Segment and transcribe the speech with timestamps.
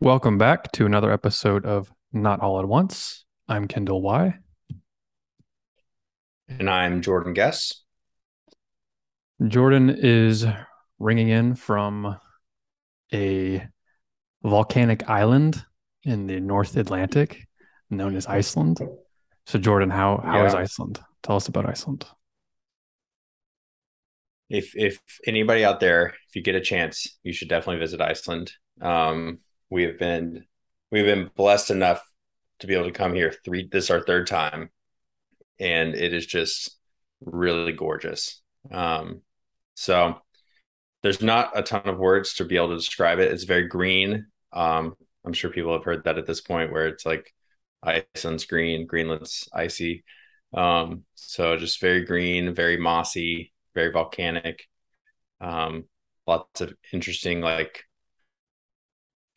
[0.00, 3.26] Welcome back to another episode of Not All at Once.
[3.48, 4.38] I'm Kendall Weihe.
[6.48, 7.82] And I'm Jordan Guess.
[9.46, 10.46] Jordan is
[10.98, 12.16] ringing in from
[13.12, 13.66] a
[14.42, 15.62] volcanic island
[16.04, 17.46] in the North Atlantic
[17.90, 18.80] known as Iceland.
[19.46, 20.60] So, Jordan, how how is Yeah.
[20.60, 21.00] Iceland?
[21.22, 22.06] Tell us about Iceland.
[24.48, 28.52] If if anybody out there, if you get a chance, you should definitely visit Iceland.
[28.80, 30.44] Um, we have been
[30.90, 32.02] we've been blessed enough
[32.58, 34.70] to be able to come here three this is our third time,
[35.58, 36.76] and it is just
[37.24, 38.42] really gorgeous.
[38.70, 39.22] Um,
[39.74, 40.20] so
[41.02, 43.32] there's not a ton of words to be able to describe it.
[43.32, 44.26] It's very green.
[44.52, 47.32] Um, I'm sure people have heard that at this point, where it's like
[47.82, 50.04] Iceland's green, Greenland's icy.
[50.52, 54.66] Um, so just very green, very mossy, very volcanic.
[55.40, 55.84] Um,
[56.26, 57.84] lots of interesting, like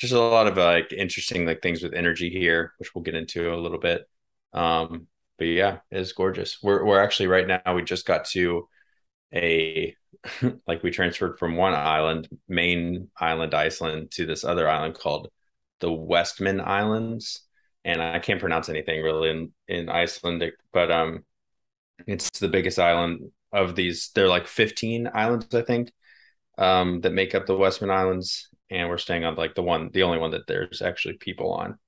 [0.03, 3.53] just a lot of like interesting like things with energy here, which we'll get into
[3.53, 4.07] a little bit.
[4.53, 5.07] Um,
[5.39, 6.61] but yeah, it's gorgeous.
[6.63, 8.67] We're we're actually right now we just got to
[9.33, 9.95] a
[10.67, 15.29] like we transferred from one island, main island Iceland, to this other island called
[15.79, 17.41] the Westman Islands.
[17.85, 21.25] And I can't pronounce anything really in, in Icelandic, but um
[22.07, 24.11] it's the biggest island of these.
[24.15, 25.91] They're like 15 islands, I think,
[26.57, 28.49] um, that make up the Westman Islands.
[28.73, 31.79] And we're staying on like the one, the only one that there's actually people on.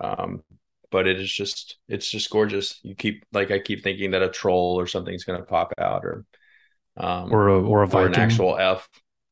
[0.00, 0.42] Um,
[0.90, 2.80] but it is just, it's just gorgeous.
[2.82, 6.24] You keep like I keep thinking that a troll or something's gonna pop out or
[6.96, 8.88] um Or a or a Viking, or an actual F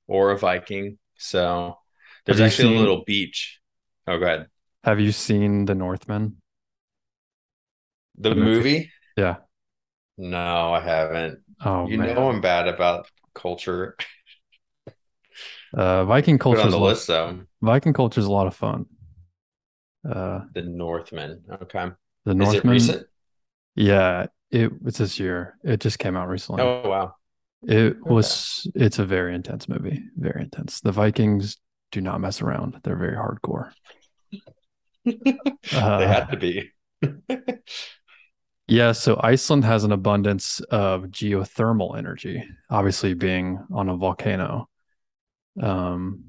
[0.08, 0.98] or a Viking.
[1.18, 1.78] So
[2.26, 3.60] there's you actually seen- a little beach.
[4.06, 4.48] Oh, go ahead.
[4.84, 6.36] Have you seen The Northman?
[8.16, 8.68] The The movie.
[8.70, 8.92] movie?
[9.16, 9.36] Yeah.
[10.18, 11.40] No, I haven't.
[11.64, 12.14] Oh you man.
[12.14, 13.96] know I'm bad about culture.
[15.74, 17.40] Uh, Viking culture on is the a lot, though.
[17.62, 18.86] Viking culture is a lot of fun.
[20.08, 21.42] Uh, The Northmen.
[21.62, 21.90] Okay.
[22.24, 23.06] the Is it recent?
[23.76, 25.56] Yeah, it it's this year.
[25.62, 26.62] It just came out recently.
[26.62, 27.14] Oh wow.
[27.62, 30.02] It was it's a very intense movie.
[30.16, 30.80] Very intense.
[30.80, 31.58] The Vikings
[31.92, 32.78] do not mess around.
[32.82, 33.70] They're very hardcore.
[35.04, 35.36] they
[35.72, 36.70] Uh, had to be.
[38.66, 44.68] Yeah, so Iceland has an abundance of geothermal energy, obviously being on a volcano.
[45.60, 46.24] Um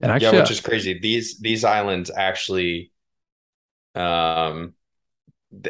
[0.00, 0.98] and actually yeah, which is crazy.
[0.98, 2.92] These these islands actually
[3.94, 4.74] um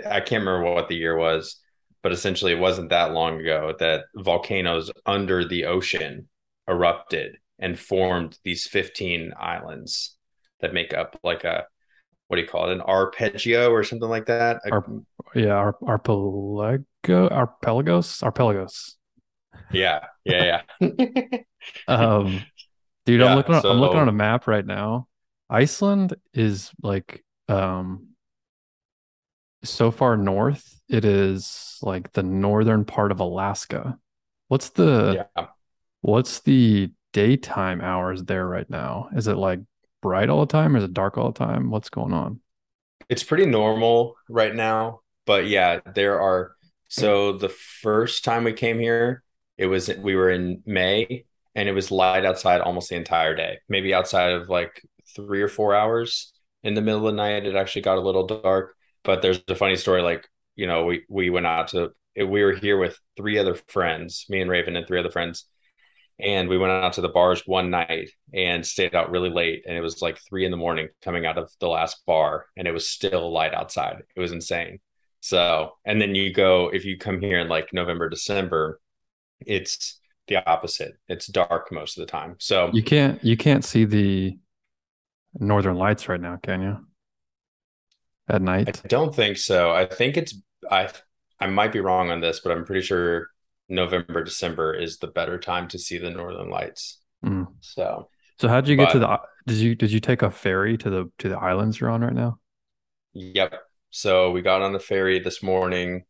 [0.06, 1.60] I can't remember what the year was,
[2.02, 6.28] but essentially it wasn't that long ago that volcanoes under the ocean
[6.68, 10.16] erupted and formed these 15 islands
[10.60, 11.66] that make up like a
[12.28, 12.72] what do you call it?
[12.72, 14.60] An arpeggio or something like that?
[14.70, 14.84] Ar-
[15.34, 18.95] yeah, Ar- arpelago arpelagos arpelagos.
[19.72, 21.38] Yeah, yeah, yeah.
[21.88, 22.44] Um,
[23.06, 25.08] dude, Yeah, I'm looking on, I'm looking on a map right now.
[25.50, 28.08] Iceland is like um
[29.64, 33.98] so far north, it is like the northern part of Alaska.
[34.48, 35.46] What's the yeah.
[36.02, 39.08] what's the daytime hours there right now?
[39.16, 39.60] Is it like
[40.02, 41.70] bright all the time or is it dark all the time?
[41.70, 42.40] What's going on?
[43.08, 46.52] It's pretty normal right now, but yeah, there are.
[46.88, 49.24] So the first time we came here,
[49.58, 51.24] it was we were in May
[51.54, 53.58] and it was light outside almost the entire day.
[53.68, 54.82] Maybe outside of like
[55.14, 58.26] three or four hours in the middle of the night, it actually got a little
[58.26, 58.74] dark.
[59.04, 60.02] But there's a funny story.
[60.02, 64.26] Like you know, we we went out to we were here with three other friends,
[64.28, 65.46] me and Raven and three other friends,
[66.18, 69.76] and we went out to the bars one night and stayed out really late and
[69.76, 72.72] it was like three in the morning coming out of the last bar and it
[72.72, 74.78] was still light outside it was insane
[75.20, 78.80] so and then you go if you come here in like november december
[79.40, 83.84] it's the opposite it's dark most of the time so You can't you can't see
[83.84, 84.38] the
[85.38, 86.76] northern lights right now, can you?
[88.28, 88.82] At night?
[88.84, 90.34] i don't think so i think it's
[90.68, 90.88] i
[91.38, 93.28] i might be wrong on this but i'm pretty sure
[93.68, 97.46] november december is the better time to see the northern lights Mm.
[97.60, 98.08] so
[98.38, 100.90] So how did you get to the did you did you take a ferry to
[100.90, 102.38] the to the islands you're on right now?
[103.14, 103.54] Yep.
[103.90, 106.04] So we got on the ferry this morning,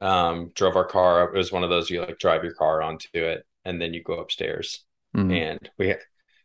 [0.00, 1.24] um, drove our car.
[1.34, 4.02] It was one of those you like drive your car onto it and then you
[4.02, 4.84] go upstairs.
[5.16, 5.32] Mm.
[5.32, 5.98] And we had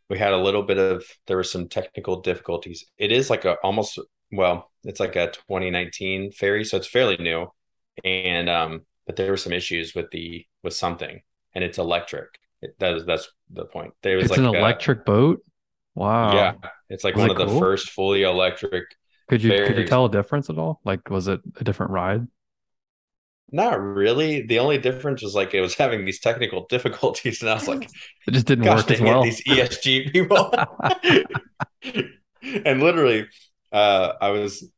[0.08, 2.84] we had a little bit of there were some technical difficulties.
[2.98, 3.98] It is like a almost
[4.32, 7.46] well, it's like a 2019 ferry, so it's fairly new.
[8.04, 11.22] And um, but there were some issues with the with something,
[11.54, 12.28] and it's electric.
[12.60, 13.94] It, that is that's the point.
[14.02, 15.42] There was It's like an a- electric boat.
[15.94, 16.34] Wow.
[16.34, 16.54] yeah,
[16.90, 18.84] it's like Was one it of the first fully electric
[19.28, 20.80] Could you could you tell a difference at all?
[20.84, 22.26] Like was it a different ride?
[23.54, 24.42] Not really.
[24.42, 27.88] The only difference was like it was having these technical difficulties, and I was like,
[28.26, 29.22] It just didn't "Gosh, work as well.
[29.22, 30.52] these ESG people."
[32.64, 33.26] and literally,
[33.72, 34.68] uh, I was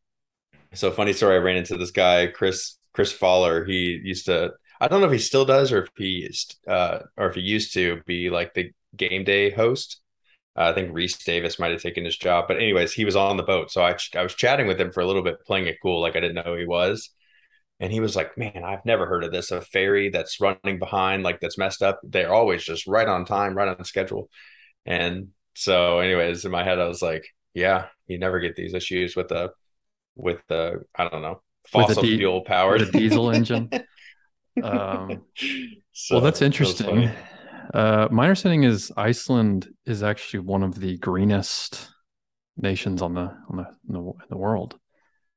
[0.75, 1.37] so funny story.
[1.37, 3.65] I ran into this guy, Chris Chris Fowler.
[3.67, 4.53] He used to.
[4.81, 6.31] I don't know if he still does or if he
[6.69, 10.01] uh, or if he used to be like the game day host.
[10.57, 13.37] Uh, I think Rece Davis might have taken his job, but anyways, he was on
[13.39, 13.71] the boat.
[13.73, 16.17] So I I was chatting with him for a little bit, playing it cool, like
[16.17, 17.11] I didn't know he was.
[17.79, 19.51] And he was like, "Man, I've never heard of this.
[19.51, 22.01] A ferry that's running behind, like that's messed up.
[22.03, 24.31] They're always just right on time, right on schedule."
[24.87, 29.15] And so, anyways, in my head, I was like, "Yeah, you never get these issues
[29.15, 29.51] with the
[30.15, 33.69] with the I don't know fossil di- fuel powered a diesel engine."
[34.63, 35.25] um,
[35.93, 37.11] so, well, that's interesting.
[37.75, 41.91] Uh, my understanding is Iceland is actually one of the greenest
[42.57, 44.79] nations on the on the in the, in the world.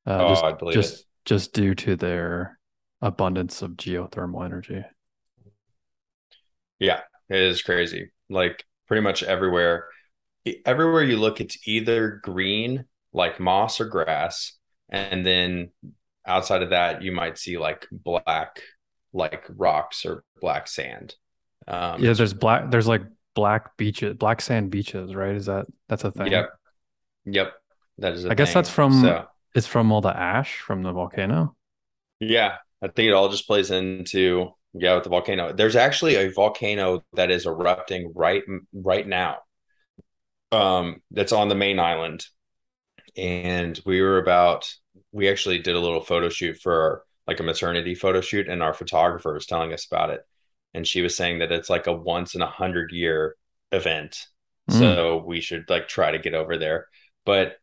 [0.05, 1.05] Uh, oh, just, I believe just it.
[1.29, 2.57] Just due to their
[3.03, 4.83] abundance of geothermal energy.
[6.79, 8.11] Yeah, it is crazy.
[8.31, 9.85] Like pretty much everywhere,
[10.65, 14.57] everywhere you look, it's either green, like moss or grass,
[14.89, 15.69] and then
[16.25, 18.63] outside of that, you might see like black,
[19.13, 21.13] like rocks or black sand.
[21.67, 22.71] Um, yeah, there's black.
[22.71, 23.03] There's like
[23.35, 25.35] black beaches, black sand beaches, right?
[25.35, 26.31] Is that that's a thing?
[26.31, 26.49] Yep.
[27.25, 27.53] Yep.
[27.99, 28.25] That is.
[28.25, 29.01] I guess that's from.
[29.01, 31.55] So, it's from all the ash from the volcano.
[32.19, 35.53] Yeah, I think it all just plays into yeah with the volcano.
[35.53, 38.43] There's actually a volcano that is erupting right
[38.73, 39.37] right now.
[40.51, 42.25] Um, that's on the main island,
[43.15, 44.71] and we were about.
[45.11, 48.73] We actually did a little photo shoot for like a maternity photo shoot, and our
[48.73, 50.21] photographer was telling us about it
[50.73, 53.35] and she was saying that it's like a once in a hundred year
[53.71, 54.27] event.
[54.69, 54.79] Mm.
[54.79, 56.87] So we should like try to get over there.
[57.25, 57.57] But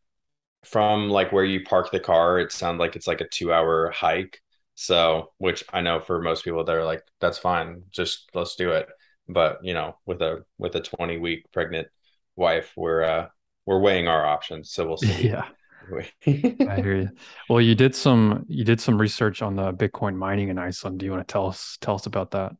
[0.71, 3.91] from like where you park the car, it sounds like it's like a two hour
[3.91, 4.41] hike.
[4.75, 8.87] So, which I know for most people, they're like, that's fine, just let's do it.
[9.27, 11.87] But you know, with a with a 20 week pregnant
[12.35, 13.27] wife, we're uh
[13.65, 14.71] we're weighing our options.
[14.71, 15.29] So we'll see.
[15.29, 15.45] Yeah.
[16.27, 17.09] I hear you.
[17.49, 20.99] Well, you did some you did some research on the Bitcoin mining in Iceland.
[20.99, 22.53] Do you want to tell us tell us about that?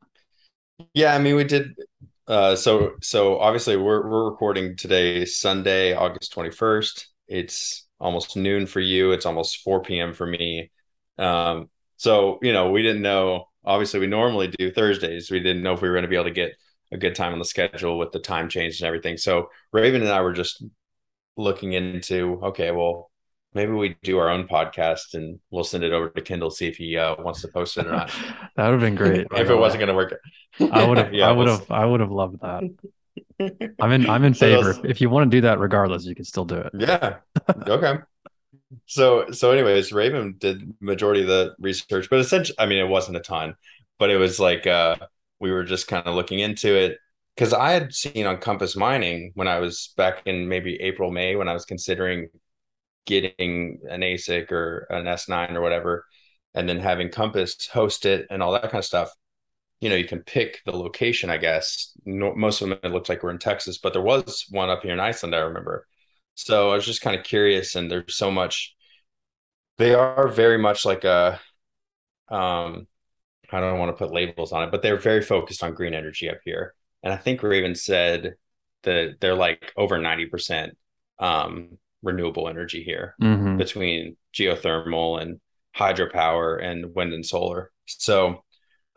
[0.93, 1.75] Yeah, I mean, we did.
[2.27, 7.07] Uh, so so obviously we're we're recording today, Sunday, August twenty first.
[7.27, 9.11] It's almost noon for you.
[9.11, 10.13] It's almost four p.m.
[10.13, 10.71] for me.
[11.17, 13.49] Um, so you know, we didn't know.
[13.65, 15.29] Obviously, we normally do Thursdays.
[15.29, 16.53] We didn't know if we were going to be able to get
[16.91, 19.17] a good time on the schedule with the time change and everything.
[19.17, 20.63] So Raven and I were just
[21.35, 23.11] looking into okay, well,
[23.53, 26.77] maybe we do our own podcast and we'll send it over to Kendall see if
[26.77, 28.07] he uh, wants to post it or not.
[28.55, 29.27] that would have been great.
[29.35, 30.15] if it wasn't going to work,
[30.71, 31.13] I would have.
[31.13, 31.69] yeah, I would have.
[31.69, 32.63] I would have loved that.
[33.79, 34.09] I'm in.
[34.09, 34.73] I'm in favor.
[34.73, 36.71] So if you want to do that, regardless, you can still do it.
[36.77, 37.17] Yeah.
[37.67, 37.95] Okay.
[38.85, 43.17] so so anyways, Raven did majority of the research, but essentially, I mean, it wasn't
[43.17, 43.55] a ton,
[43.99, 44.95] but it was like uh,
[45.39, 46.97] we were just kind of looking into it
[47.35, 51.35] because I had seen on Compass Mining when I was back in maybe April, May
[51.35, 52.29] when I was considering
[53.05, 56.05] getting an ASIC or an S9 or whatever,
[56.55, 59.11] and then having Compass host it and all that kind of stuff.
[59.79, 61.91] You know, you can pick the location, I guess.
[62.05, 64.81] No, most of them it looked like we're in Texas, but there was one up
[64.81, 65.85] here in Iceland, I remember.
[66.35, 68.75] So I was just kind of curious, and there's so much.
[69.77, 71.39] They are very much like a,
[72.29, 72.87] um,
[73.51, 76.29] I don't want to put labels on it, but they're very focused on green energy
[76.29, 76.73] up here.
[77.03, 78.35] And I think Raven said
[78.83, 80.71] that they're like over 90%
[81.19, 83.57] um, renewable energy here mm-hmm.
[83.57, 85.39] between geothermal and
[85.75, 87.71] hydropower and wind and solar.
[87.85, 88.43] So,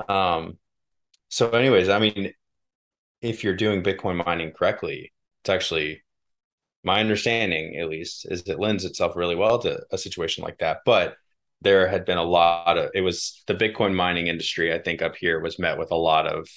[0.08, 0.58] um,
[1.30, 2.32] so anyways, I mean,
[3.22, 6.02] if you're doing Bitcoin mining correctly, it's actually
[6.84, 10.78] my understanding, at least, is it lends itself really well to a situation like that.
[10.84, 11.16] But
[11.62, 15.16] there had been a lot of it was the Bitcoin mining industry, I think, up
[15.16, 16.48] here was met with a lot of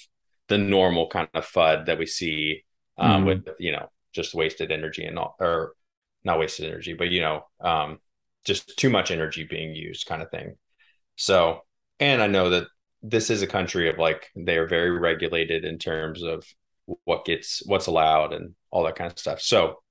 [0.48, 2.64] the normal kind of FUD that we see
[2.98, 3.26] um, mm-hmm.
[3.26, 5.74] with you know just wasted energy and all or
[6.24, 7.98] not wasted energy, but you know, um,
[8.44, 10.56] just too much energy being used kind of thing.
[11.16, 11.60] So,
[12.00, 12.66] and I know that
[13.04, 16.44] this is a country of like they are very regulated in terms of
[17.04, 19.40] what gets what's allowed and all that kind of stuff.
[19.40, 19.82] So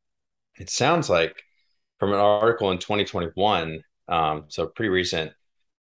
[0.60, 1.42] it sounds like
[2.00, 5.32] from an article in 2021, um, so pretty recent,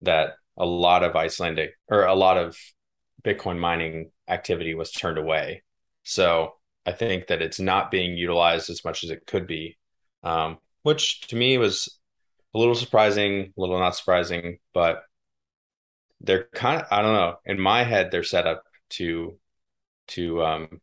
[0.03, 2.55] that a lot of Icelandic or a lot of
[3.23, 5.63] Bitcoin mining activity was turned away.
[6.03, 6.53] So
[6.85, 9.77] I think that it's not being utilized as much as it could be
[10.23, 11.99] um, which to me was
[12.53, 15.03] a little surprising, a little not surprising, but
[16.23, 17.37] they're kind of I don't know.
[17.45, 19.37] In my head, they're set up to
[20.09, 20.81] to um,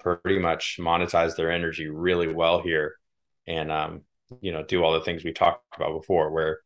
[0.00, 2.96] pretty much monetize their energy really well here,
[3.46, 4.02] and um,
[4.40, 6.60] you know do all the things we talked about before, where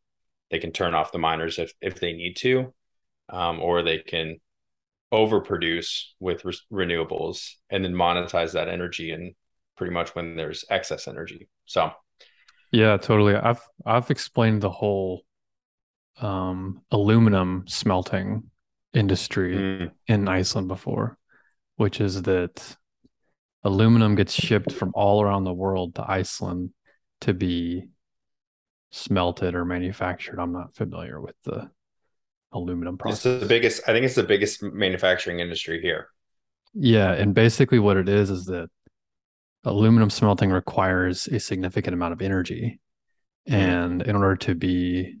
[0.51, 2.73] they can turn off the miners if if they need to,
[3.29, 4.37] um, or they can
[5.13, 9.35] overproduce with re- renewables and then monetize that energy and
[9.77, 11.49] pretty much when there's excess energy.
[11.65, 11.91] So
[12.71, 13.35] Yeah, totally.
[13.35, 15.23] I've I've explained the whole
[16.21, 18.43] um aluminum smelting
[18.93, 19.91] industry Mm.
[20.07, 21.17] in Iceland before,
[21.77, 22.77] which is that
[23.63, 26.71] aluminum gets shipped from all around the world to Iceland
[27.21, 27.89] to be
[28.91, 30.39] smelted or manufactured.
[30.39, 31.71] I'm not familiar with the
[32.51, 33.25] aluminum process.
[33.25, 36.09] It's the biggest, I think it's the biggest manufacturing industry here.
[36.75, 38.69] Yeah, and basically what it is is that
[39.63, 42.79] aluminum smelting requires a significant amount of energy.
[43.49, 43.53] Mm.
[43.53, 45.17] And in order to be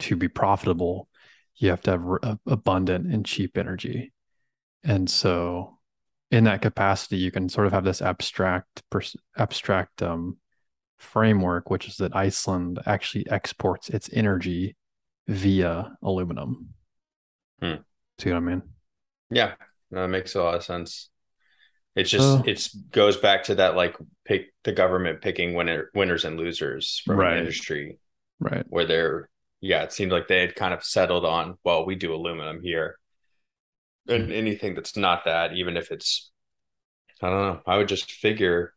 [0.00, 1.08] to be profitable,
[1.56, 4.12] you have to have r- abundant and cheap energy.
[4.84, 5.78] And so
[6.30, 10.38] in that capacity, you can sort of have this abstract pers- abstract um,
[10.98, 14.76] framework, which is that Iceland actually exports its energy
[15.28, 16.74] via aluminum.
[17.60, 17.76] Hmm.
[18.18, 18.62] See what I mean?
[19.30, 19.54] Yeah,
[19.90, 21.10] no, that makes a lot of sense.
[21.96, 26.24] It's So, just it's goes back to that like pick the government picking winner winners
[26.24, 27.98] and losers from an right, industry
[28.40, 28.66] right.
[28.68, 32.14] where they're yeah, it seemed like they had kind of settled on, well, we do
[32.14, 32.98] aluminum here.
[34.08, 36.30] And anything that's not that, even if it's
[37.22, 38.74] I don't know, I would just figure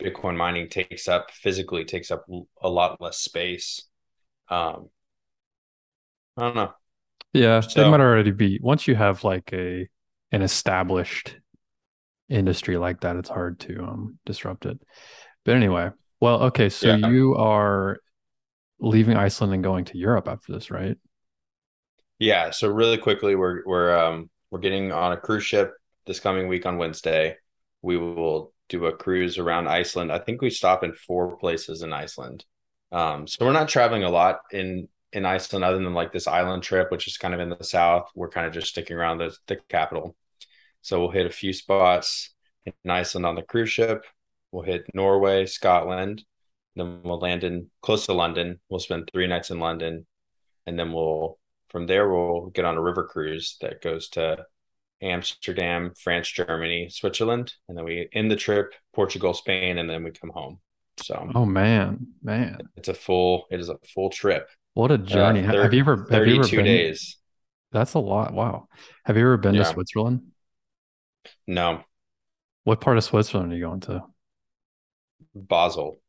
[0.00, 2.26] Bitcoin mining takes up physically takes up
[2.62, 3.82] a lot less space.
[4.48, 4.90] Um,
[6.36, 6.72] I don't know.
[7.32, 9.88] Yeah, they might already be once you have like a
[10.32, 11.36] an established
[12.28, 14.78] industry like that, it's hard to um disrupt it.
[15.44, 17.98] But anyway, well, okay, so yeah, you are
[18.80, 20.96] leaving Iceland and going to Europe after this, right?
[22.18, 22.50] yeah.
[22.50, 25.74] So really quickly, we're we're um we're getting on a cruise ship
[26.06, 27.36] this coming week on Wednesday.
[27.82, 30.12] We will do a cruise around Iceland.
[30.12, 32.44] I think we stop in four places in Iceland.
[32.92, 36.62] Um, so we're not traveling a lot in in Iceland other than like this island
[36.62, 38.10] trip, which is kind of in the south.
[38.14, 40.16] We're kind of just sticking around the the capital.
[40.82, 44.04] So we'll hit a few spots in Iceland on the cruise ship.
[44.52, 46.24] We'll hit Norway, Scotland.
[46.76, 48.60] Then we'll land in close to London.
[48.68, 50.06] We'll spend three nights in London,
[50.66, 51.38] and then we'll
[51.70, 54.46] from there we'll get on a river cruise that goes to
[55.02, 60.10] Amsterdam, France, Germany, Switzerland, and then we end the trip Portugal, Spain, and then we
[60.10, 60.60] come home.
[61.02, 64.48] So Oh man, man, it's a full it is a full trip.
[64.74, 65.42] what a Uh, journey.
[65.42, 67.16] Ha- Have you thir- ever have you ever 32 days.
[67.70, 68.32] That's a lot.
[68.32, 68.68] Wow.
[69.04, 70.22] Have you ever been to Switzerland?
[71.46, 71.84] No,
[72.64, 74.04] What part of Switzerland are you going to?
[75.34, 76.00] Basel.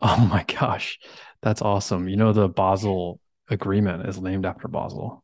[0.02, 0.98] Oh my gosh,
[1.42, 2.08] that's awesome.
[2.08, 5.22] You know, the Basel Agreement is named after Basel.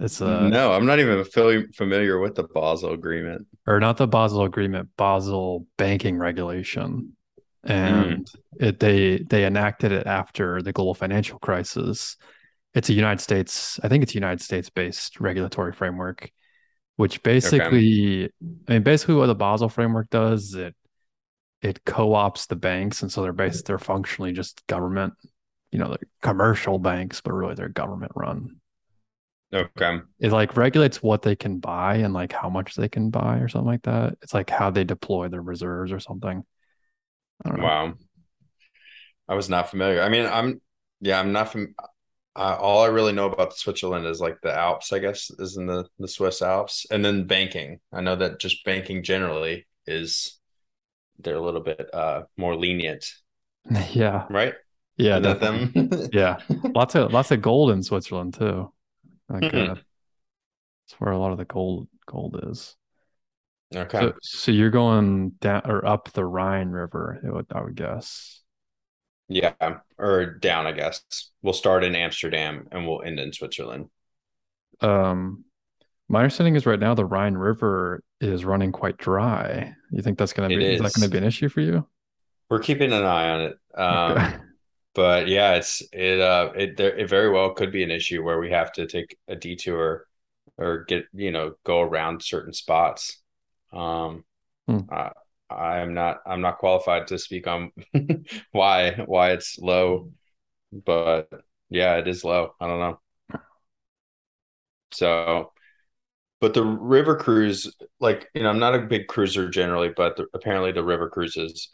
[0.00, 3.46] It's a, No, I'm not even familiar with the Basel Agreement.
[3.66, 7.14] or not the Basel Agreement, Basel banking regulation.
[7.66, 8.28] Mm, And
[8.60, 12.16] it they they enacted it after the global financial crisis.
[12.74, 16.30] It's a United States, I think it's a United States based regulatory framework,
[16.96, 17.34] which okay.
[17.34, 18.24] basically,
[18.68, 20.74] I mean, basically what the Basel framework does it
[21.64, 25.14] it co-ops the banks, and so they're based they're functionally just government,
[25.72, 28.56] you know, they're commercial banks, but really they're government run.
[29.52, 30.00] Okay.
[30.20, 33.48] It like regulates what they can buy and like how much they can buy or
[33.48, 34.18] something like that.
[34.20, 36.44] It's like how they deploy their reserves or something.
[37.44, 37.64] I don't know.
[37.64, 37.94] Wow.
[39.26, 40.02] I was not familiar.
[40.02, 40.60] I mean, I'm
[41.00, 41.74] yeah, I'm not from
[42.36, 45.66] uh, all I really know about Switzerland is like the Alps, I guess, is in
[45.66, 47.80] the the Swiss Alps, and then banking.
[47.90, 50.38] I know that just banking generally is
[51.18, 53.06] they're a little bit uh more lenient,
[53.92, 54.28] Yeah.
[54.28, 54.54] right?
[54.96, 55.72] Yeah, that them?
[56.10, 56.38] Yeah.
[56.74, 58.72] Lots of lots of gold in Switzerland too.
[59.28, 59.84] Like uh Hmm.
[60.88, 62.76] that's where a lot of the gold gold is.
[63.74, 64.00] Okay.
[64.00, 68.42] So so you're going down or up the Rhine River, I would, I would guess.
[69.28, 69.54] Yeah,
[69.98, 71.02] or down, I guess.
[71.42, 73.90] We'll start in Amsterdam and we'll end in Switzerland.
[74.80, 75.44] Um
[76.08, 79.74] my understanding is right now the Rhine River is running quite dry.
[79.90, 81.86] You think that's gonna be is that gonna be an issue for you?
[82.50, 83.58] We're keeping an eye on it.
[83.78, 84.36] Um, Okay.
[84.94, 88.38] but yeah, it's it uh it there it very well could be an issue where
[88.40, 90.06] we have to take a detour
[90.58, 93.20] or get you know go around certain spots.
[93.72, 94.24] Um,
[94.68, 94.88] Hmm.
[94.90, 95.12] I
[95.50, 97.72] I'm not I'm not qualified to speak on
[98.52, 100.12] why why it's low,
[100.72, 101.30] but
[101.70, 102.54] yeah, it is low.
[102.60, 103.00] I don't know.
[104.92, 105.52] So,
[106.44, 110.26] but the river cruise, like you know, I'm not a big cruiser generally, but the,
[110.34, 111.70] apparently the river cruises,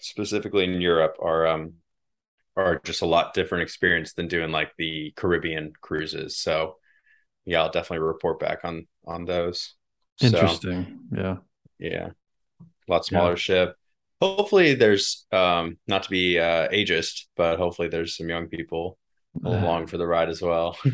[0.00, 1.74] specifically in Europe, are um
[2.56, 6.38] are just a lot different experience than doing like the Caribbean cruises.
[6.38, 6.76] So
[7.46, 9.74] yeah, I'll definitely report back on on those.
[10.16, 10.98] So Interesting.
[11.12, 11.36] Yeah.
[11.78, 12.08] yeah,
[12.88, 13.30] a lot Yeah.
[13.30, 13.76] smaller ship.
[14.20, 18.98] Hopefully there's um not to be uh ageist, but hopefully there's some young people
[19.44, 20.78] along for the ride as well.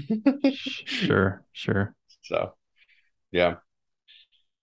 [0.85, 1.95] Sure, sure.
[2.23, 2.55] So
[3.33, 3.57] yeah.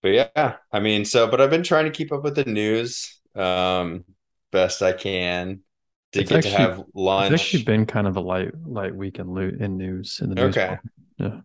[0.02, 3.20] But yeah, I mean, so but I've been trying to keep up with the news
[3.34, 4.04] um
[4.52, 5.60] best I can.
[6.12, 6.82] Did It's get to actually have
[7.16, 10.34] it's actually been kind of a light light week in loot in news in the
[10.36, 10.56] news.
[10.56, 10.78] Okay.
[11.18, 11.40] Yeah.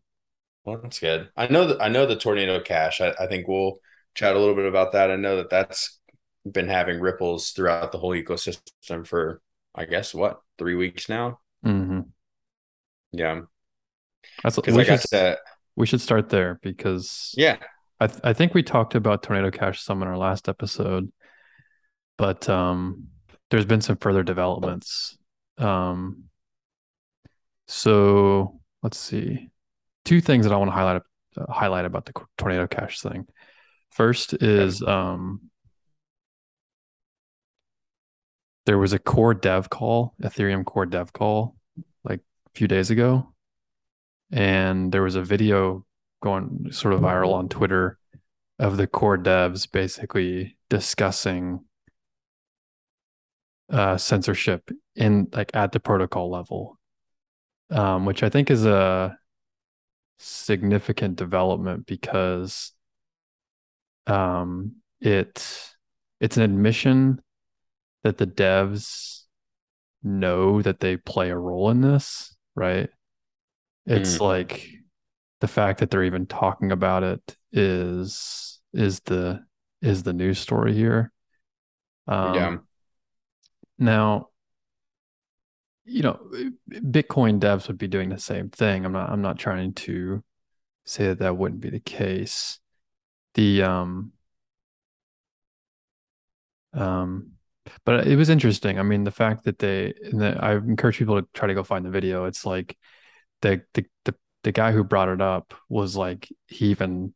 [0.66, 1.30] Well, that's good.
[1.36, 3.02] I know that I know the tornado cash.
[3.02, 3.80] I, I think we'll
[4.16, 5.12] chat a little bit about that.
[5.12, 6.00] I know that that's
[6.50, 9.42] been having ripples throughout the whole ecosystem for,
[9.76, 11.40] I guess, what three weeks now.
[11.64, 12.14] hmm
[13.12, 13.44] Yeah,
[14.44, 15.38] That's because I should said,
[15.76, 17.58] we should start there because yeah,
[18.00, 21.12] I th I think we talked about Tornado Cash some in our last episode,
[22.18, 23.08] but um,
[23.50, 25.18] there's been some further developments.
[25.58, 26.26] Um,
[27.68, 29.50] so let's see.
[30.06, 31.02] Two things that I want to highlight
[31.38, 33.26] uh, highlight about the Tornado Cash thing.
[33.92, 35.50] First is um,
[38.66, 41.56] there was a core dev call, Ethereum core dev call,
[42.04, 43.33] like a few days ago,
[44.34, 45.86] and there was a video
[46.22, 48.00] going sort of viral on Twitter
[48.58, 51.64] of the core devs basically discussing
[53.72, 56.80] uh, censorship in like at the protocol level,
[57.70, 59.16] um, which I think is a
[60.18, 62.72] significant development because
[64.08, 65.76] um, it
[66.20, 67.22] it's an admission
[68.04, 69.26] that the devs
[70.02, 72.90] know that they play a role in this, right?
[73.86, 74.24] It's Mm.
[74.24, 74.70] like
[75.42, 79.46] the fact that they're even talking about it is is the
[79.82, 81.12] is the news story here.
[82.08, 82.58] Um, yeah,
[83.78, 84.30] Now,
[85.86, 86.20] you know,
[86.72, 88.86] Bitcoin devs would be doing the same thing.
[88.86, 90.24] I'm not I'm not trying to
[90.86, 92.60] say that that wouldn't be the case.
[93.36, 94.14] The um
[96.74, 97.32] um
[97.86, 98.78] but it was interesting.
[98.78, 101.64] I mean, the fact that they and the, I encourage people to try to go
[101.64, 102.26] find the video.
[102.26, 102.78] It's like
[103.44, 107.14] the the the, the guy who brought it up was like he even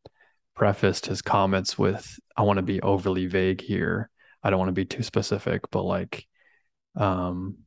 [0.56, 4.10] prefaced his comments with I want to be overly vague here.
[4.44, 6.26] I don't want to be too specific, but like
[6.96, 7.58] um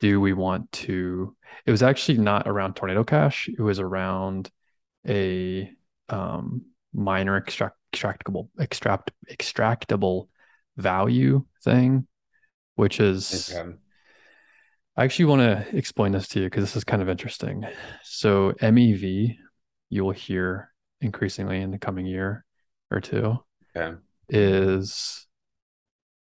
[0.00, 4.50] do we want to it was actually not around tornado cash it was around
[5.08, 5.70] a
[6.10, 10.28] um miner extract extractable extract extractable
[10.76, 12.06] value thing
[12.74, 13.70] which is okay.
[14.96, 17.64] I actually want to explain this to you because this is kind of interesting.
[18.04, 19.36] So MEV,
[19.90, 22.44] you will hear increasingly in the coming year
[22.90, 23.38] or two,
[23.76, 23.96] okay.
[24.28, 25.26] is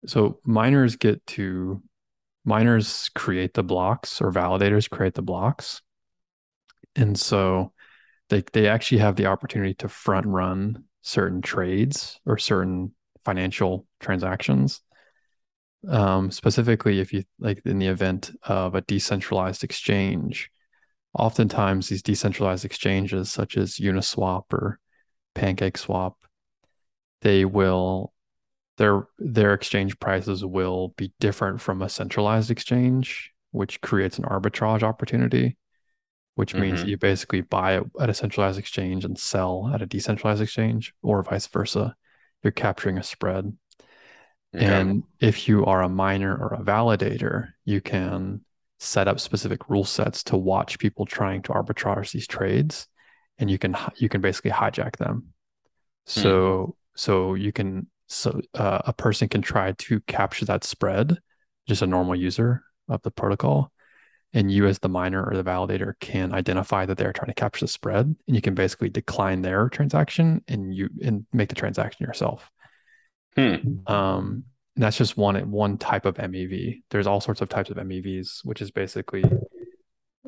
[0.06, 1.82] so miners get to
[2.44, 5.82] miners create the blocks or validators create the blocks.
[6.94, 7.72] And so
[8.28, 14.80] they they actually have the opportunity to front run certain trades or certain financial transactions
[15.88, 20.50] um, specifically if you like in the event of a decentralized exchange
[21.18, 24.78] oftentimes these decentralized exchanges such as uniswap or
[25.34, 26.12] pancakeswap
[27.22, 28.12] they will
[28.76, 34.82] their their exchange prices will be different from a centralized exchange which creates an arbitrage
[34.82, 35.56] opportunity
[36.36, 36.88] which means Mhm.
[36.88, 41.22] you basically buy it at a centralized exchange and sell at a decentralized exchange or
[41.22, 41.96] vice versa
[42.42, 43.56] you're capturing a spread
[44.54, 44.66] Okay.
[44.66, 48.44] and if you are a miner or a validator, you can
[48.78, 52.88] set up specific rule sets to watch people trying to arbitrage these trades,
[53.38, 55.32] and you can you can basically hijack them.
[56.06, 61.18] So so you can so uh, a person can try to capture that spread,
[61.68, 63.70] just a normal user of the protocol,
[64.32, 67.64] and you as the miner or the validator can identify that they're trying to capture
[67.64, 72.04] the spread, and you can basically decline their transaction and you and make the transaction
[72.04, 72.50] yourself.
[73.36, 73.86] Hmm.
[73.86, 74.44] Um,
[74.76, 76.82] that's just one one type of MEV.
[76.90, 79.24] There's all sorts of types of MEVs, which is basically,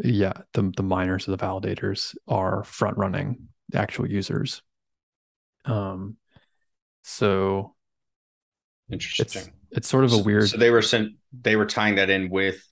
[0.02, 4.62] yeah, the the miners or the validators are front running the actual users.
[5.64, 6.16] Um,
[7.02, 7.74] so
[8.90, 9.52] Interesting.
[9.70, 10.48] it's sort of a weird.
[10.48, 11.12] So they were sent.
[11.32, 12.62] They were tying that in with,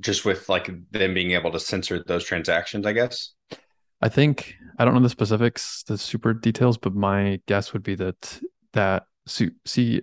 [0.00, 2.86] just with like them being able to censor those transactions.
[2.86, 3.32] I guess.
[4.00, 7.94] I think I don't know the specifics, the super details, but my guess would be
[7.96, 8.40] that
[8.72, 10.02] that so, see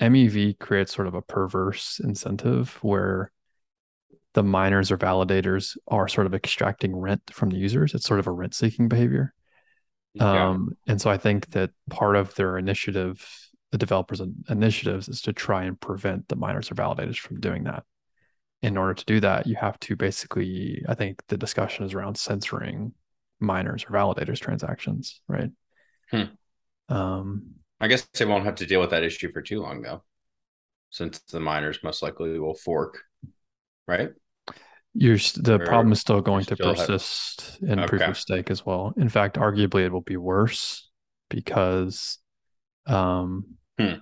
[0.00, 3.30] MEV creates sort of a perverse incentive where
[4.34, 7.94] the miners or validators are sort of extracting rent from the users.
[7.94, 9.32] It's sort of a rent seeking behavior.
[10.14, 10.50] Yeah.
[10.50, 13.26] Um, and so I think that part of their initiative,
[13.70, 17.84] the developers' initiatives, is to try and prevent the miners or validators from doing that.
[18.62, 22.16] In order to do that, you have to basically, I think the discussion is around
[22.16, 22.92] censoring
[23.38, 25.50] miners or validators transactions, right?
[26.10, 26.22] Hmm.
[26.88, 30.02] Um, I guess they won't have to deal with that issue for too long though,
[30.90, 33.02] since the miners most likely will fork,
[33.86, 34.10] right?
[34.96, 38.48] you're the Or problem is still going to still have- persist in proof of stake
[38.48, 38.94] as well.
[38.96, 40.88] In fact, arguably it will be worse
[41.28, 42.18] because
[42.86, 43.94] um Hmm.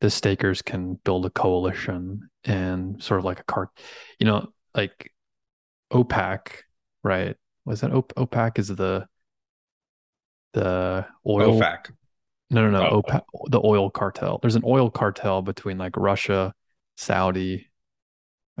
[0.00, 3.68] the stakers can build a coalition and sort of like a cart,
[4.18, 5.12] you know, like
[5.92, 6.48] OPEC,
[7.04, 7.36] right?
[7.64, 9.06] Was that OP- OPEC is the
[10.52, 11.92] the oil OFAC.
[12.50, 12.88] No, no, no.
[12.88, 13.02] Oh.
[13.02, 14.38] OPEC, the oil cartel.
[14.42, 16.52] There's an oil cartel between like Russia,
[16.96, 17.70] Saudi,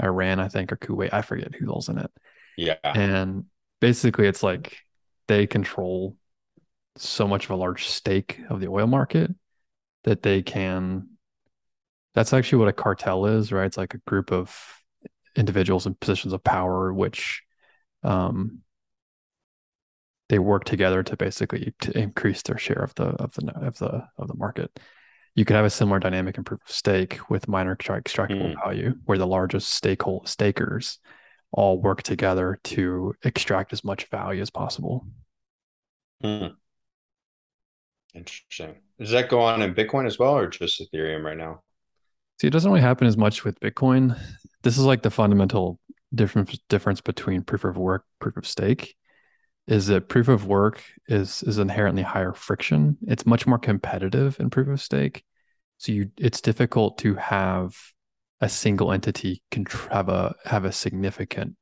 [0.00, 1.12] Iran, I think, or Kuwait.
[1.12, 2.10] I forget who all's in it.
[2.56, 2.76] Yeah.
[2.84, 3.46] And
[3.80, 4.78] basically, it's like
[5.26, 6.16] they control
[6.96, 9.30] so much of a large stake of the oil market
[10.04, 11.08] that they can.
[12.14, 13.66] That's actually what a cartel is, right?
[13.66, 14.56] It's like a group of
[15.36, 17.42] individuals in positions of power, which
[18.02, 18.60] um,
[20.30, 24.04] they work together to basically to increase their share of the of the of the
[24.16, 24.78] of the market.
[25.34, 28.64] You could have a similar dynamic in proof of stake with miner extra- extractable Mm.
[28.64, 30.98] value, where the largest stakeholder stakers
[31.52, 35.04] all work together to extract as much value as possible.
[36.22, 36.46] Hmm.
[38.14, 38.76] Interesting.
[38.98, 41.62] Does that go on in Bitcoin as well, or just Ethereum right now?
[42.40, 44.16] See, it doesn't really happen as much with Bitcoin.
[44.62, 45.80] This is like the fundamental
[46.14, 48.96] difference difference between proof of work, proof of stake,
[49.70, 52.98] is that proof of work is is inherently higher friction.
[53.06, 55.24] It's much more competitive in proof of stake.
[55.78, 57.74] So you it's difficult to have
[58.40, 61.56] a single entity contr- have a have a significant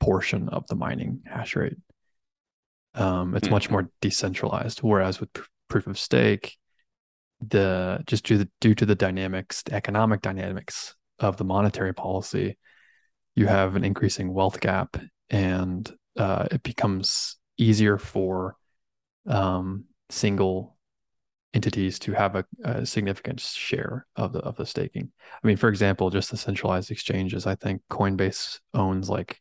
[0.00, 1.76] portion of the mining hash rate.
[2.94, 4.80] Um, it's much more decentralized.
[4.80, 6.58] Whereas with pr- proof of stake,
[7.46, 12.58] the just due, the, due to the dynamics, the economic dynamics of the monetary policy,
[13.36, 14.96] you have an increasing wealth gap,
[15.30, 18.56] and uh, it becomes easier for
[19.26, 20.76] um, single
[21.54, 25.10] entities to have a, a significant share of the of the staking.
[25.42, 27.46] I mean, for example, just the centralized exchanges.
[27.46, 29.38] I think Coinbase owns like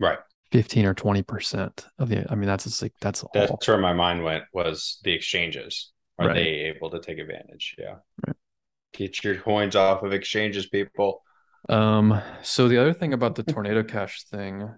[0.00, 0.18] Right.
[0.50, 2.30] fifteen or twenty percent of the.
[2.30, 3.30] I mean, that's a, sig- that's all.
[3.34, 5.92] That's where my mind went was the exchanges.
[6.18, 6.34] Are Right.
[6.34, 7.74] they able to take advantage?
[7.78, 7.96] Yeah.
[8.26, 8.36] Right.
[8.94, 11.22] Get your coins off of exchanges, people.
[11.68, 14.68] Um, so the other thing about the Tornado Cash thing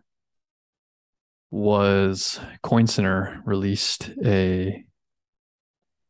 [1.54, 4.84] was Coin Center released a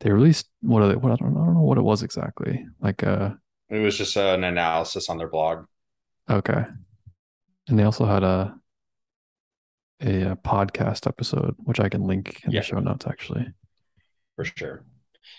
[0.01, 2.67] they released what are they what I don't, I don't know what it was exactly.
[2.81, 3.31] Like uh
[3.69, 5.67] It was just an analysis on their blog.
[6.31, 6.65] okay.
[7.69, 8.55] And they also had a
[10.03, 12.61] a, uh podcast episode which I can link in Yeah.
[12.61, 13.47] the show notes actually.
[14.37, 14.85] for sure.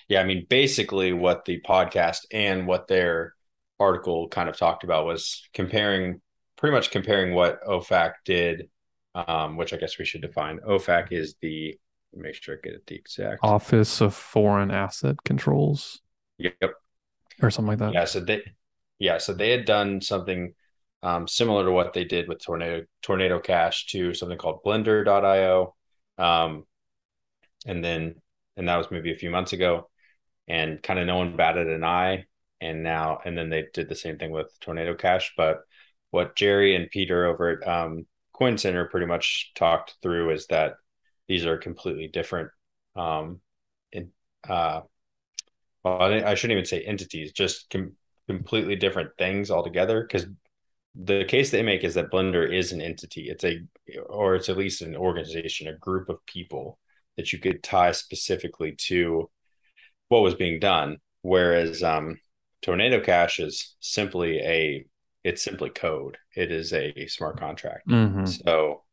[0.08, 3.34] Yeah, I mean, basically, what the podcast and what their
[3.80, 6.22] article kind of talked about was comparing,
[6.58, 8.70] pretty much comparing what OFAC did,
[9.15, 10.60] um, which I guess we should define.
[10.60, 11.80] OFAC is the,
[12.13, 13.39] make sure I get it the exact.
[13.43, 16.01] Office of Foreign Asset Controls
[16.38, 16.54] Yep.
[17.41, 17.93] or something like that.
[17.93, 18.06] Yeah.
[18.06, 18.43] So they,
[18.99, 20.54] yeah, so they had done something
[21.01, 25.75] um, similar to what they did with Tornado Tornado Cash to something called Blender.io,
[26.17, 26.65] um,
[27.65, 28.15] and then
[28.58, 29.89] and that was maybe a few months ago,
[30.47, 32.25] and kind of no one batted an eye,
[32.60, 35.60] and now and then they did the same thing with Tornado Cash, but
[36.12, 38.06] what Jerry and Peter over at um,
[38.38, 40.74] Coin Center pretty much talked through is that
[41.28, 42.50] these are completely different.
[42.95, 43.39] Um,
[43.93, 44.12] in,
[44.48, 44.82] uh,
[45.84, 47.95] well, I, I shouldn't even say entities, just com-
[48.28, 50.02] completely different things altogether.
[50.02, 50.26] Because
[50.95, 53.30] the case they make is that Blender is an entity.
[53.30, 53.62] It's a,
[54.08, 56.78] or it's at least an organization, a group of people
[57.15, 59.30] that you could tie specifically to
[60.10, 60.98] what was being done.
[61.21, 62.19] Whereas um,
[62.62, 64.86] Tornado Cash is simply a,
[65.26, 66.18] it's simply code.
[66.36, 67.90] It is a smart contract.
[67.90, 68.28] Mhm.
[68.28, 68.84] So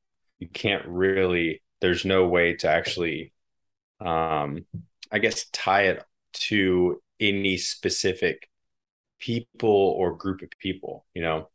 [0.41, 3.35] you can't really, there's no way to actually,
[4.01, 4.67] um,
[5.13, 6.05] I guess, tie it
[6.51, 8.49] to any specific
[9.21, 11.51] people or group of people, you know?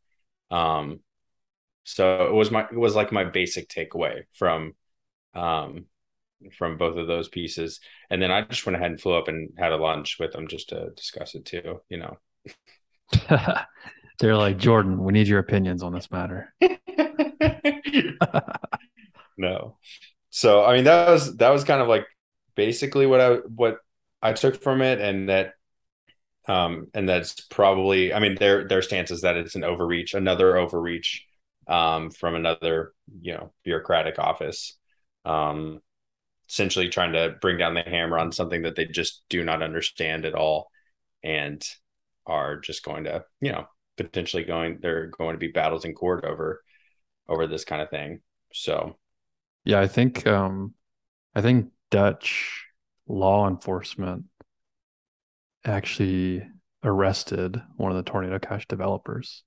[0.51, 1.01] Um,
[1.85, 4.75] so it was my, it was like my basic takeaway from,
[5.35, 5.85] um,
[6.57, 7.79] from both of those pieces.
[8.09, 10.47] And then I just went ahead and flew up and had a lunch with them
[10.47, 12.17] just to discuss it too, you know?
[14.19, 16.53] They're like, Jordan, we need your opinions on this matter.
[19.37, 19.77] no.
[20.29, 22.05] So I mean that was that was kind of like
[22.55, 23.77] basically what I what
[24.21, 25.53] I took from it and that
[26.47, 30.57] um and that's probably I mean their their stance is that it's an overreach, another
[30.57, 31.25] overreach
[31.67, 34.77] um from another, you know, bureaucratic office.
[35.25, 35.81] Um
[36.49, 40.25] essentially trying to bring down the hammer on something that they just do not understand
[40.25, 40.71] at all
[41.23, 41.65] and
[42.25, 43.67] are just going to, you know,
[43.97, 46.63] potentially going there are going to be battles in court over
[47.29, 48.21] over this kind of thing.
[48.53, 48.97] So
[49.65, 50.73] Yeah, I think um
[51.35, 52.65] I think Dutch
[53.07, 54.25] law enforcement
[55.65, 56.47] actually
[56.83, 59.43] arrested one of the Tornado Cash developers.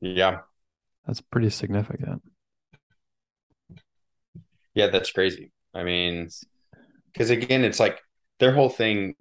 [0.00, 0.42] yeah,
[1.06, 2.22] That's pretty significant.
[4.74, 5.52] yeah, that's crazy.
[5.74, 6.28] I mean,
[7.12, 8.00] because again, it's like
[8.40, 9.14] their whole thing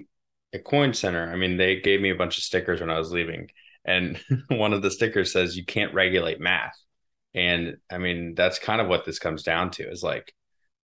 [0.53, 3.11] at Coin Center, I mean, they gave me a bunch of stickers when I was
[3.11, 3.49] leaving,
[3.85, 4.19] and
[4.49, 6.75] one of the stickers says you can't regulate math.
[7.33, 10.33] And I mean, that's kind of what this comes down to is like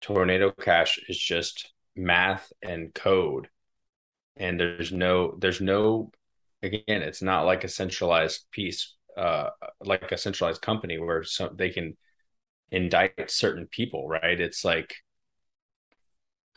[0.00, 3.48] Tornado Cash is just math and code.
[4.36, 6.10] And there's no, there's no,
[6.62, 9.50] again, it's not like a centralized piece, uh,
[9.80, 11.96] like a centralized company where some they can
[12.70, 14.40] indict certain people, right?
[14.40, 14.96] It's like,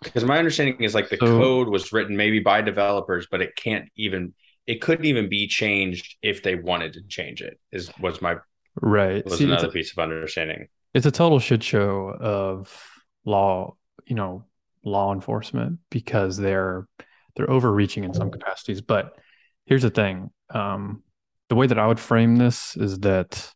[0.03, 3.55] because my understanding is like the so, code was written maybe by developers, but it
[3.55, 4.33] can't even,
[4.67, 7.59] it couldn't even be changed if they wanted to change it.
[7.71, 8.37] Is was my
[8.81, 9.23] Right.
[9.25, 10.67] Was See, another a, piece of understanding.
[10.93, 12.89] It's a total shit show of
[13.25, 13.75] law,
[14.05, 14.45] you know,
[14.83, 16.87] law enforcement because they're
[17.35, 18.81] they're overreaching in some capacities.
[18.81, 19.17] But
[19.65, 20.31] here's the thing.
[20.49, 21.03] Um,
[21.49, 23.51] the way that I would frame this is that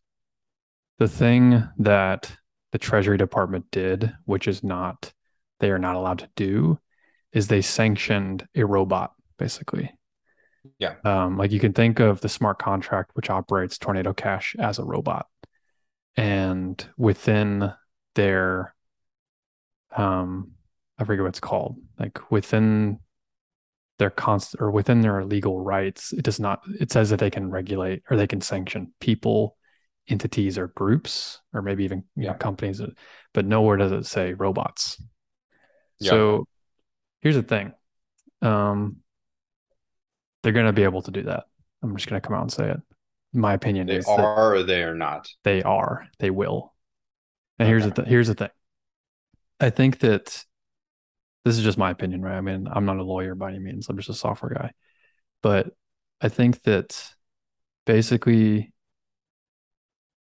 [0.98, 2.32] the thing that
[2.72, 5.12] the Treasury Department did, which is not
[5.60, 6.78] they are not allowed to do,
[7.32, 9.92] is they sanctioned a robot, basically.
[10.78, 10.94] Yeah.
[11.04, 14.84] Um, like you can think of the smart contract, which operates Tornado Cash as a
[14.84, 15.26] robot.
[16.16, 17.72] And within
[18.14, 18.74] their,
[19.96, 20.52] um,
[20.98, 22.98] I forget what it's called, like within
[23.98, 27.50] their const or within their legal rights, it does not, it says that they can
[27.50, 29.56] regulate or they can sanction people,
[30.08, 32.32] entities, or groups, or maybe even yeah.
[32.32, 32.82] know, companies,
[33.32, 35.00] but nowhere does it say robots.
[36.00, 36.10] Yeah.
[36.10, 36.48] So
[37.20, 37.72] here's the thing.
[38.42, 38.96] Um,
[40.42, 41.44] they're going to be able to do that.
[41.82, 42.80] I'm just going to come out and say it.
[43.32, 45.28] My opinion is they is are or they are not.
[45.44, 46.06] They are.
[46.18, 46.74] They will.
[47.58, 47.70] And okay.
[47.70, 48.48] here's the th- here's the thing.
[49.60, 50.44] I think that
[51.44, 52.36] this is just my opinion, right?
[52.36, 53.88] I mean, I'm not a lawyer by any means.
[53.88, 54.72] I'm just a software guy.
[55.42, 55.70] But
[56.20, 57.14] I think that
[57.86, 58.72] basically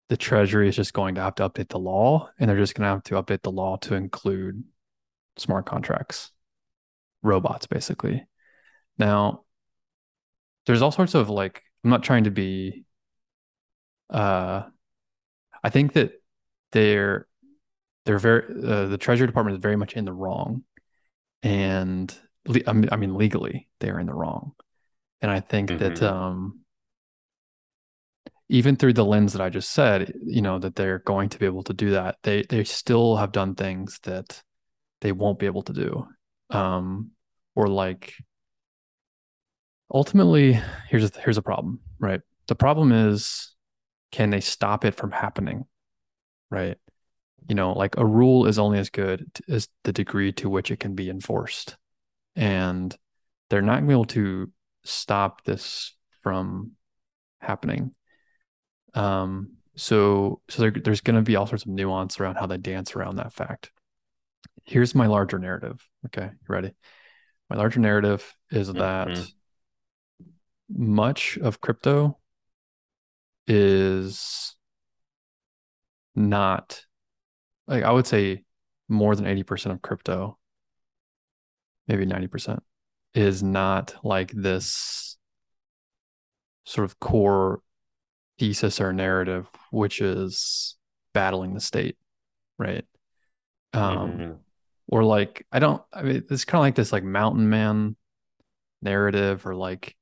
[0.08, 2.84] the Treasury is just going to have to update the law and they're just going
[2.84, 4.62] to have to update the law to include
[5.36, 6.30] smart contracts,
[7.22, 8.26] robots, basically.
[8.98, 9.44] Now,
[10.66, 12.84] there's all sorts of like i'm not trying to be
[14.10, 14.62] uh
[15.62, 16.12] i think that
[16.72, 17.26] they're
[18.04, 20.64] they're very uh, the treasury department is very much in the wrong.
[21.42, 22.14] And
[22.66, 24.52] I mean, I mean legally they're in the wrong.
[25.20, 25.78] And i think mm-hmm.
[25.78, 26.60] that um
[28.48, 31.46] even through the lens that i just said you know that they're going to be
[31.46, 34.42] able to do that they they still have done things that
[35.00, 36.06] they won't be able to do.
[36.50, 37.12] Um
[37.54, 38.14] or like
[39.92, 42.20] ultimately here's here's a problem right?
[42.48, 43.54] The problem is
[44.10, 45.66] can they stop it from happening
[46.50, 46.76] right?
[47.48, 50.80] You know like a rule is only as good as the degree to which it
[50.80, 51.76] can be enforced.
[52.34, 52.96] And
[53.50, 54.50] they're not going to be able to
[54.84, 56.72] stop this from
[57.40, 57.94] happening.
[58.94, 62.58] Um so so there, there's going to be all sorts of nuance around how they
[62.58, 63.70] dance around that fact.
[64.64, 66.24] Here's my larger narrative okay?
[66.26, 66.72] You ready?
[67.50, 68.78] My larger narrative is mm-hmm.
[68.78, 69.26] that
[70.74, 72.18] much of crypto
[73.46, 74.56] is
[76.14, 76.84] not
[77.66, 78.44] like I would say
[78.88, 80.38] more than 80% of crypto,
[81.88, 82.58] maybe 90%,
[83.14, 85.16] is not like this
[86.64, 87.60] sort of core
[88.38, 90.76] thesis or narrative, which is
[91.14, 91.96] battling the state,
[92.58, 92.84] right?
[93.72, 94.32] Um, mm-hmm.
[94.88, 97.96] or like I don't I mean it's kind of like this like mountain man
[98.82, 99.96] narrative or like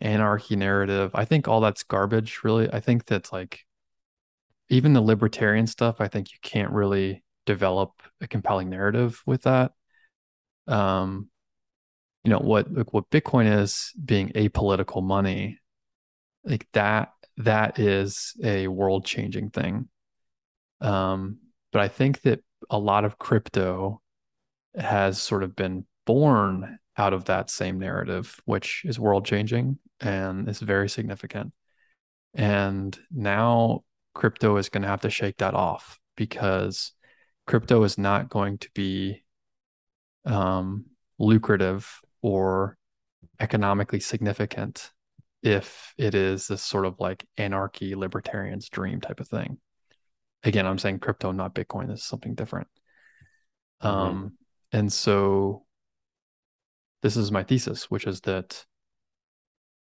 [0.00, 1.10] anarchy narrative.
[1.14, 2.72] I think all that's garbage, really.
[2.72, 3.64] I think that's like
[4.68, 9.72] even the libertarian stuff, I think you can't really develop a compelling narrative with that.
[10.66, 11.28] Um,
[12.24, 15.58] you know what like what Bitcoin is being apolitical money,
[16.44, 19.88] like that that is a world changing thing.
[20.80, 21.38] Um,
[21.72, 24.02] but I think that a lot of crypto
[24.76, 30.48] has sort of been born out of that same narrative, which is world changing and
[30.48, 31.52] is very significant.
[32.34, 36.92] And now crypto is going to have to shake that off because
[37.46, 39.24] crypto is not going to be
[40.24, 40.86] um,
[41.18, 42.76] lucrative or
[43.38, 44.90] economically significant
[45.42, 49.58] if it is this sort of like anarchy libertarian's dream type of thing.
[50.44, 51.88] Again, I'm saying crypto, not Bitcoin.
[51.88, 52.68] This is something different.
[53.82, 53.96] Mm-hmm.
[53.96, 54.32] Um,
[54.72, 55.64] and so
[57.02, 58.64] this is my thesis, which is that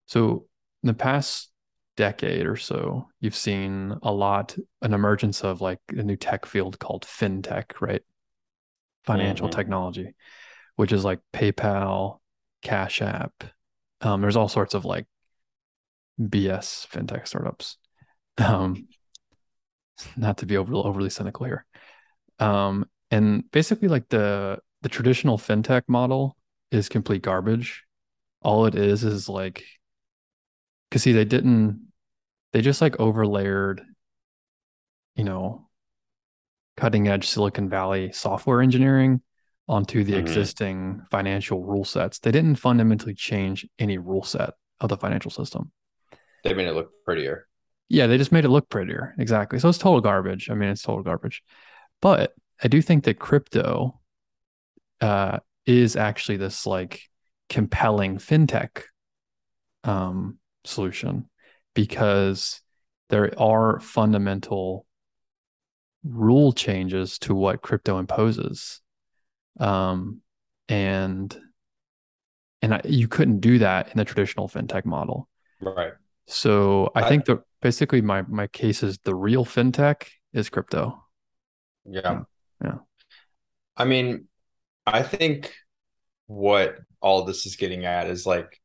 [0.06, 0.46] so
[0.82, 1.50] in the past
[1.96, 6.78] decade or so, you've seen a lot an emergence of like a new tech field
[6.78, 8.02] called fintech, right?
[9.04, 9.56] Financial mm-hmm.
[9.56, 10.14] technology,
[10.76, 12.18] which is like PayPal,
[12.62, 13.44] Cash App.
[14.00, 15.06] Um, there's all sorts of like
[16.20, 17.78] BS fintech startups.
[18.38, 18.88] Um,
[20.16, 21.64] not to be over, overly cynical here.
[22.38, 26.36] Um, and basically like the the traditional fintech model
[26.74, 27.84] is complete garbage
[28.42, 29.64] all it is is like,
[30.90, 31.88] because see, they didn't,
[32.52, 33.80] they just like overlayered,
[35.16, 35.68] you know,
[36.76, 39.22] cutting edge Silicon Valley software engineering
[39.66, 40.18] onto the Mhm.
[40.18, 42.18] existing financial rule sets.
[42.18, 45.72] They didn't fundamentally change any rule set of the financial system.
[46.42, 47.48] They made it look prettier.
[47.88, 49.14] Yeah, they just made it look prettier.
[49.18, 49.58] Exactly.
[49.58, 50.50] So it's total garbage.
[50.50, 51.42] I mean, it's total garbage.
[52.02, 54.00] But I do think that crypto
[55.00, 57.02] uh, is actually this like
[57.48, 58.82] compelling fintech
[59.84, 61.28] um, solution
[61.74, 62.60] because
[63.10, 64.86] there are fundamental
[66.04, 68.80] rule changes to what crypto imposes.
[69.58, 70.20] Um,
[70.68, 71.36] and
[72.62, 75.28] and I, you couldn't do that in the traditional fintech model.
[75.60, 75.92] Right.
[76.26, 81.02] So I I- think that basically my my case is the real fintech is crypto.
[81.86, 82.22] Yeah.
[82.62, 82.78] Yeah.
[83.76, 84.26] I mean,
[84.86, 85.54] I think
[86.26, 88.60] what all this is getting at is like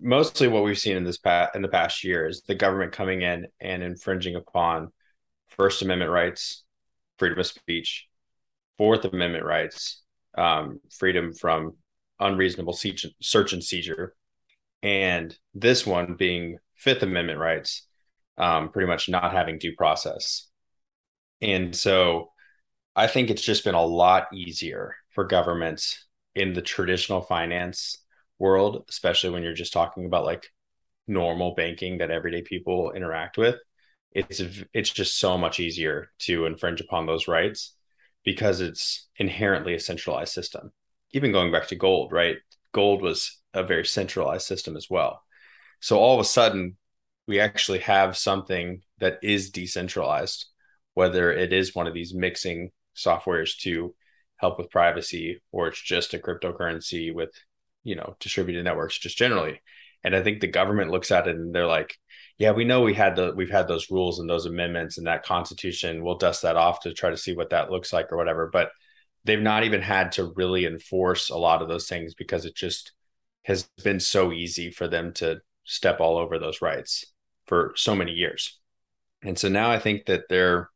[0.00, 3.22] mostly what we've seen in this past in the past year is the government coming
[3.22, 4.92] in and infringing upon
[5.48, 6.64] First Amendment rights,
[7.18, 8.08] freedom of speech,
[8.76, 10.02] Fourth Amendment rights,
[10.36, 11.76] um, freedom from
[12.18, 14.14] unreasonable search, search and seizure,
[14.82, 17.86] and this one being Fifth Amendment rights,
[18.36, 20.48] um, pretty much not having due process.
[21.40, 22.30] And so
[22.96, 27.98] I think it's just been a lot easier for governments in the traditional finance
[28.38, 30.48] world, especially when you're just talking about like
[31.06, 33.56] normal banking that everyday people interact with.
[34.12, 34.40] It's
[34.72, 37.74] it's just so much easier to infringe upon those rights
[38.24, 40.72] because it's inherently a centralized system.
[41.12, 42.36] Even going back to gold, right?
[42.72, 45.22] Gold was a very centralized system as well.
[45.80, 46.76] So all of a sudden,
[47.26, 50.46] we actually have something that is decentralized,
[50.94, 53.94] whether it is one of these mixing softwares to
[54.36, 57.30] help with privacy or it's just a cryptocurrency with
[57.82, 59.60] you know distributed networks just generally.
[60.02, 61.96] And i think the government looks at it and they're like
[62.38, 65.24] yeah we know we had the we've had those rules and those amendments and that
[65.24, 66.04] constitution.
[66.04, 68.50] We'll dust that off to try to see what that looks like or whatever.
[68.52, 68.70] But
[69.24, 72.92] they've not even had to really enforce a lot of those things because it just
[73.44, 77.04] has been so easy for them to step all over those rights
[77.46, 78.58] for so many years.
[79.22, 80.68] And so now i think that they're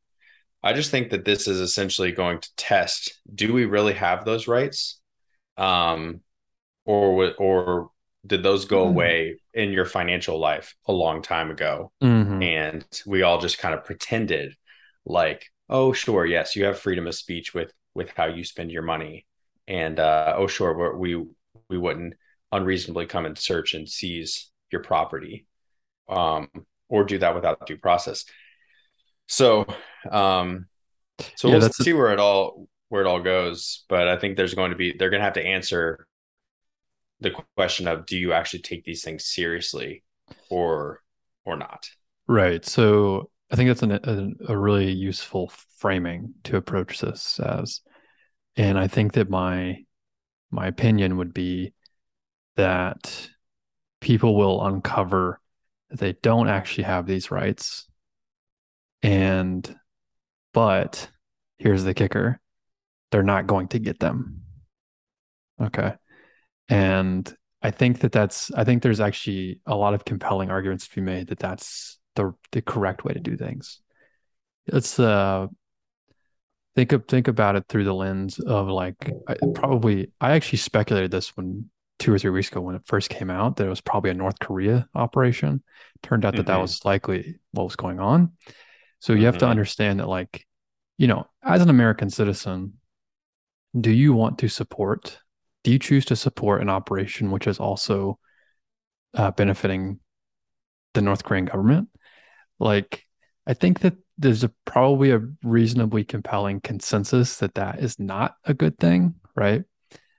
[0.62, 4.48] I just think that this is essentially going to test: do we really have those
[4.48, 5.00] rights,
[5.56, 6.20] um,
[6.84, 7.90] or or
[8.26, 8.88] did those go Mhm.
[8.88, 12.42] away in your financial life a long time ago, Mhm.
[12.42, 14.54] and we all just kind of pretended
[15.06, 18.82] like, oh, sure, yes, you have freedom of speech with with how you spend your
[18.82, 19.26] money,
[19.68, 21.16] and uh, oh, sure, we
[21.68, 22.14] we wouldn't
[22.52, 25.46] unreasonably come and search and seize your property,
[26.08, 26.50] um,
[26.88, 28.24] or do that without due process.
[29.26, 29.66] So,
[30.12, 30.66] um,
[31.36, 33.84] so Yeah, we'll that's a- see where it all where it all goes.
[33.88, 36.06] But I think there's going to be they're going to have to answer
[37.20, 40.04] the question of do you actually take these things seriously
[40.50, 41.02] or
[41.44, 41.88] or not?
[42.26, 42.64] Right.
[42.64, 47.80] So I think that's an, a, a really useful framing to approach this as.
[48.56, 49.84] And I think that my
[50.50, 51.72] my opinion would be
[52.56, 53.28] that
[54.00, 55.40] people will uncover
[55.90, 57.86] that they don't actually have these rights.
[59.02, 59.76] And
[60.52, 61.08] but
[61.58, 62.40] here's the kicker.
[63.10, 64.42] They're not going to get them.
[65.60, 65.94] Okay.
[66.68, 67.32] And
[67.62, 71.00] I think that that's I think there's actually a lot of compelling arguments to be
[71.00, 73.80] made that that's the the correct way to do things.
[74.66, 75.48] It's uh
[76.76, 81.10] think of think about it through the lens of like I, probably I actually speculated
[81.10, 83.80] this when two or three weeks ago when it first came out that it was
[83.80, 85.62] probably a North Korea operation.
[86.02, 86.62] Turned out that that Mhm.
[86.62, 88.32] was likely what was going on.
[89.00, 89.50] So you have to Mhm.
[89.50, 90.46] understand that like
[90.96, 92.74] you know as an American citizen,
[93.78, 95.20] do you want to support?
[95.64, 98.18] Do you choose to support an operation which is also
[99.14, 100.00] uh, benefiting
[100.94, 101.88] the North Korean government?
[102.58, 103.04] Like,
[103.46, 108.54] I think that there's a, probably a reasonably compelling consensus that that is not a
[108.54, 109.64] good thing, right?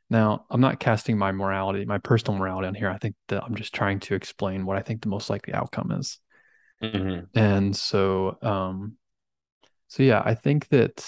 [0.10, 2.90] Now, I'm not casting my morality, my personal morality on here.
[2.90, 5.92] I think that I'm just trying to explain what I think the most likely outcome
[5.92, 6.20] is.
[6.82, 7.28] Mhm.
[7.36, 8.98] And so, um,
[9.88, 11.06] so yeah, I think that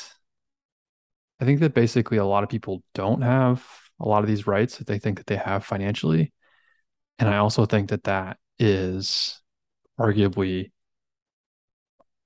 [1.40, 3.66] I think that basically a lot of people don't have
[4.00, 6.34] a lot of these rights that they think that they have financially.
[7.20, 9.42] And I also think that that is
[10.00, 10.72] arguably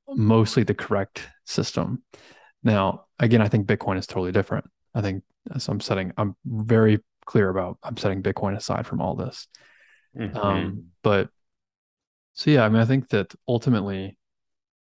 [0.09, 2.03] mostly the correct system.
[2.63, 4.65] Now, again, I think Bitcoin is totally different.
[4.93, 5.23] I think
[5.57, 9.47] so I'm setting, I'm very clear about I'm setting Bitcoin aside from all this.
[10.15, 10.35] Mhm.
[10.37, 11.29] Um, but
[12.35, 14.17] so yeah, I mean, I think that ultimately,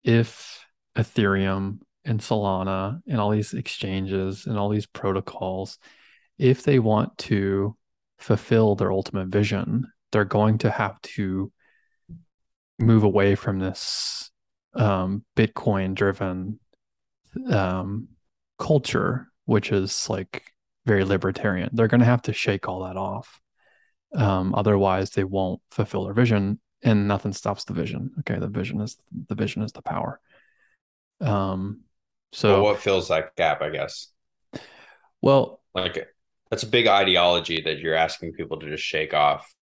[0.04, 0.66] if
[0.98, 5.78] Ethereum and Solana and all these exchanges and all these protocols,
[6.38, 7.76] if they want to
[8.18, 11.52] fulfill their ultimate vision, they're going to have to
[12.80, 14.32] move away from this
[14.74, 16.60] um, Bitcoin driven
[17.50, 18.08] um,
[18.58, 20.44] culture, which is like
[20.86, 21.70] very libertarian.
[21.74, 23.40] They're going to have to shake all that off.
[24.14, 28.12] Um, otherwise, they won't fulfill their vision, and nothing stops the vision.
[28.20, 30.20] Okay, the vision is the vision is the power.
[31.20, 31.82] Um,
[32.32, 33.62] so well, what fills that gap?
[33.62, 34.08] I guess.
[35.22, 36.08] Well, like
[36.50, 39.54] that's a big ideology that you're asking people to just shake off.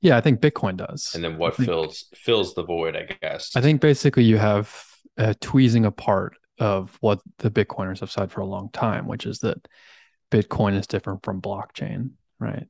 [0.00, 1.12] Yeah, I think Bitcoin does.
[1.14, 2.96] And then what think, fills fills the void?
[2.96, 3.56] I guess.
[3.56, 4.74] I think basically you have
[5.16, 9.40] a tweezing apart of what the Bitcoiners have said for a long time, which is
[9.40, 9.68] that
[10.30, 12.66] Bitcoin is different from blockchain, right?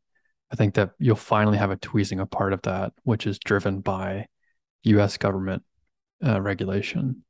[0.51, 4.26] I think that you'll finally have a tweezing apart of that, which is driven by
[4.84, 5.16] U.S.
[5.18, 5.62] government
[6.24, 7.24] uh, regulation.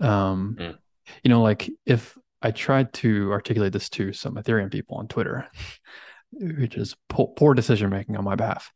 [0.00, 0.78] Um, mm.
[1.24, 5.48] You know, like if I tried to articulate this to some Ethereum people on Twitter,
[6.32, 8.72] which is poor, poor decision making on my behalf,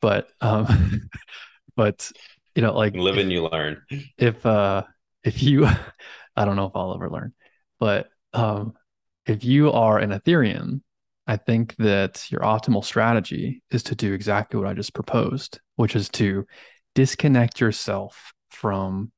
[0.00, 1.08] but um,
[1.76, 2.10] but
[2.54, 3.82] you know, like live and you learn.
[4.18, 4.84] If uh,
[5.22, 5.66] if you,
[6.36, 7.34] I don't know if I'll ever learn,
[7.78, 8.74] but um,
[9.26, 10.80] if you are an Ethereum,
[11.26, 15.96] I think that your optimal strategy is to do exactly what I just proposed, which
[15.96, 16.46] is to
[16.94, 19.10] disconnect yourself from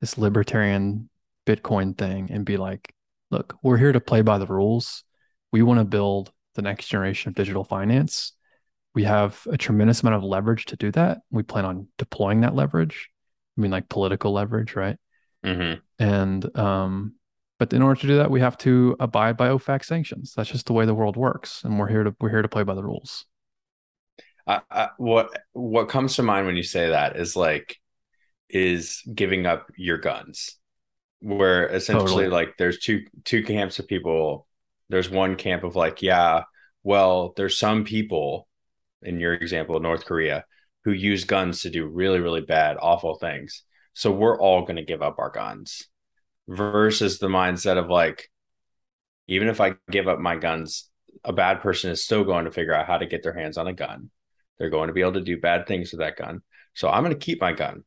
[0.00, 1.08] this libertarian
[1.46, 2.92] Bitcoin thing and be like,
[3.30, 5.04] look, we're here to play by the rules.
[5.52, 8.32] We want to build the next generation of digital finance.
[8.94, 11.18] We have a tremendous amount of leverage to do that.
[11.30, 13.10] We plan on deploying that leverage.
[13.56, 14.96] I mean, like political leverage, right?
[15.44, 15.80] Mm-hmm.
[15.98, 17.14] And um,
[17.58, 20.34] but in order to do that, we have to abide by OFAC sanctions.
[20.36, 22.62] That's just the way the world works, and we're here to we're here to play
[22.62, 23.24] by the rules.
[24.46, 27.76] I, I, what what comes to mind when you say that is like
[28.48, 30.58] is giving up your guns,
[31.20, 32.28] where essentially totally.
[32.28, 34.46] like there's two two camps of people.
[34.88, 36.42] There's one camp of like, yeah,
[36.84, 38.46] well, there's some people,
[39.02, 40.44] in your example, North Korea,
[40.84, 43.62] who use guns to do really really bad, awful things.
[43.94, 45.88] So we're all going to give up our guns
[46.48, 48.30] versus the mindset of like,
[49.28, 50.88] even if I give up my guns,
[51.24, 53.66] a bad person is still going to figure out how to get their hands on
[53.66, 54.10] a gun.
[54.58, 56.42] They're going to be able to do bad things with that gun.
[56.74, 57.84] So I'm going to keep my gun.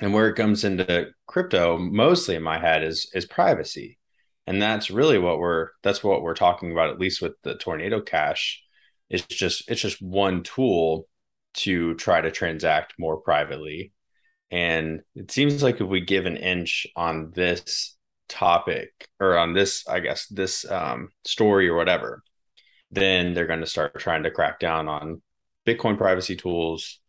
[0.00, 3.98] And where it comes into crypto, mostly in my head is is privacy.
[4.46, 8.00] And that's really what we're that's what we're talking about, at least with the tornado
[8.00, 8.62] cash.
[9.08, 11.06] It's just it's just one tool
[11.54, 13.92] to try to transact more privately
[14.52, 17.96] and it seems like if we give an inch on this
[18.28, 22.22] topic or on this, I guess, this um, story or whatever,
[22.90, 25.22] then they're going to start trying to crack down on
[25.66, 27.00] Bitcoin privacy tools,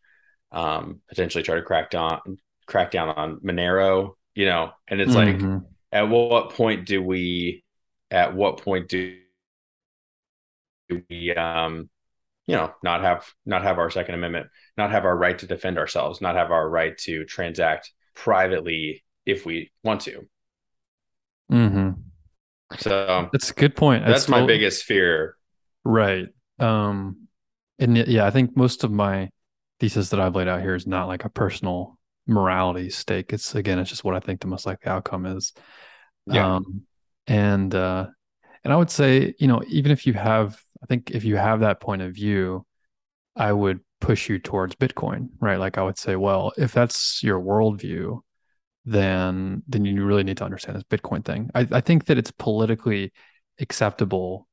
[0.52, 5.52] um, potentially try to crack down crack down on Monero, you know, and it's mm-hmm.
[5.52, 7.62] like at what point do we
[8.10, 9.18] at what point do
[10.90, 11.90] we um
[12.46, 15.78] you know not have not have our second amendment not have our right to defend
[15.78, 20.26] ourselves not have our right to transact privately if we want to.
[21.50, 21.90] Mm-hmm.
[22.78, 24.04] so that's a good point.
[24.06, 25.36] That's, my biggest fear.
[25.84, 26.28] Right.
[26.58, 27.28] Um
[27.78, 29.28] and yeah i think most of my
[29.80, 33.32] thesis that i've laid out here is not like a personal morality stake.
[33.32, 35.52] It's again it's just what i think the most likely outcome is.
[36.26, 36.56] Yeah.
[36.56, 36.82] um
[37.26, 38.06] and uh
[38.62, 41.60] and i would say you know even if you have I think if you have
[41.60, 42.66] that point of view,
[43.34, 45.58] I would push you towards Bitcoin, right?
[45.58, 48.20] Like I would say, well, if that's your worldview,
[48.84, 51.48] then then you really need to understand this Bitcoin thing.
[51.54, 53.12] I, I think that it's politically
[53.58, 54.46] acceptable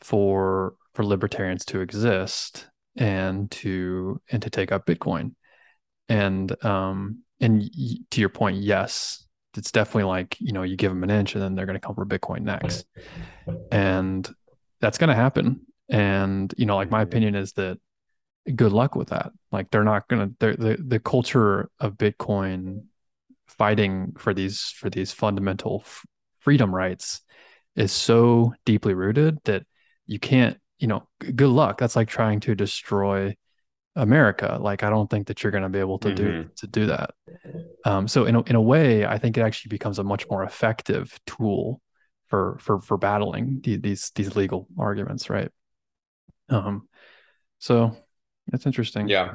[0.00, 5.34] for for libertarians to exist and to and to take up Bitcoin.
[6.08, 9.26] And um and y- to your point, yes,
[9.58, 11.86] it's definitely like you know you give them an inch and then they're going to
[11.86, 12.86] come for Bitcoin next.
[13.70, 14.28] And
[14.80, 15.66] that's going to happen.
[15.88, 17.78] And, you know, like my opinion is that
[18.54, 19.32] good luck with that.
[19.52, 22.84] Like they're not going to, the, the culture of Bitcoin
[23.46, 26.06] fighting for these, for these fundamental f-
[26.38, 27.20] freedom rights
[27.76, 29.64] is so deeply rooted that
[30.06, 31.78] you can't, you know, good luck.
[31.78, 33.36] That's like trying to destroy
[33.96, 34.58] America.
[34.60, 36.16] Like, I don't think that you're going to be able to mm-hmm.
[36.16, 37.10] do, to do that.
[37.84, 40.44] Um, so in a, in a way, I think it actually becomes a much more
[40.44, 41.80] effective tool
[42.30, 45.50] for for for battling the, these these legal arguments, right?
[46.48, 46.88] Um,
[47.58, 47.96] so
[48.46, 49.08] that's interesting.
[49.08, 49.32] Yeah.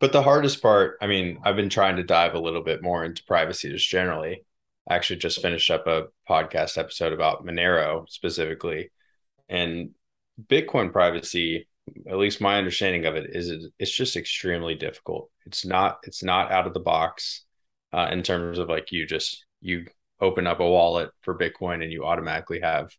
[0.00, 3.04] But the hardest part, I mean, I've been trying to dive a little bit more
[3.04, 4.44] into privacy just generally.
[4.88, 8.90] I actually just finished up a podcast episode about Monero specifically.
[9.48, 9.90] And
[10.44, 11.68] Bitcoin privacy,
[12.08, 15.30] at least my understanding of it, is it's just extremely difficult.
[15.46, 17.44] It's not it's not out of the box
[17.92, 19.86] uh, in terms of like you just you
[20.22, 22.90] open up a wallet for Bitcoin and you automatically have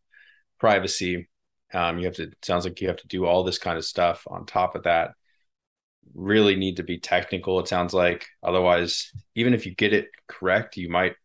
[0.59, 1.29] privacy.
[1.73, 4.27] Um, you have to sounds like you have to do all this kind of stuff
[4.27, 5.11] on top of that.
[6.13, 7.59] Really need to be technical.
[7.59, 11.15] It sounds like otherwise, even if you get it correct, you might.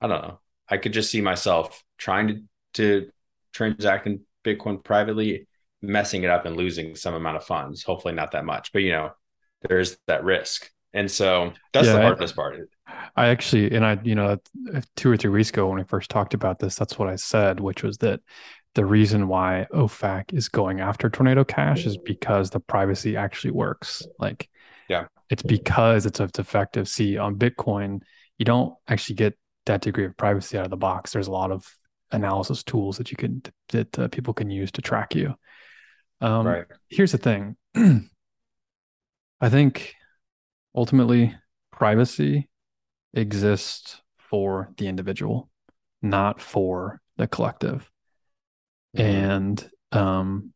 [0.00, 0.40] I don't know.
[0.68, 2.42] I could just see myself trying to
[2.74, 3.10] to
[3.52, 5.48] transact in Bitcoin privately,
[5.80, 7.82] messing it up and losing some amount of funds.
[7.82, 9.12] Hopefully, not that much, but you know,
[9.62, 10.70] there's that risk.
[10.96, 12.70] And so that's yeah, the hardest I, part.
[13.16, 14.38] I actually, and I, you know,
[14.96, 17.60] two or three weeks ago when we first talked about this, that's what I said,
[17.60, 18.20] which was that
[18.74, 24.06] the reason why OFAC is going after Tornado Cash is because the privacy actually works.
[24.18, 24.48] Like,
[24.88, 26.88] yeah, it's because it's effective.
[26.88, 28.00] See, on Bitcoin,
[28.38, 31.12] you don't actually get that degree of privacy out of the box.
[31.12, 31.66] There's a lot of
[32.10, 35.34] analysis tools that you can that uh, people can use to track you.
[36.22, 36.64] Um, right.
[36.88, 37.56] Here's the thing.
[39.40, 39.94] I think
[40.76, 41.34] ultimately
[41.72, 42.48] privacy
[43.14, 45.50] exists for the individual,
[46.02, 47.90] not for the collective.
[48.94, 50.52] And um,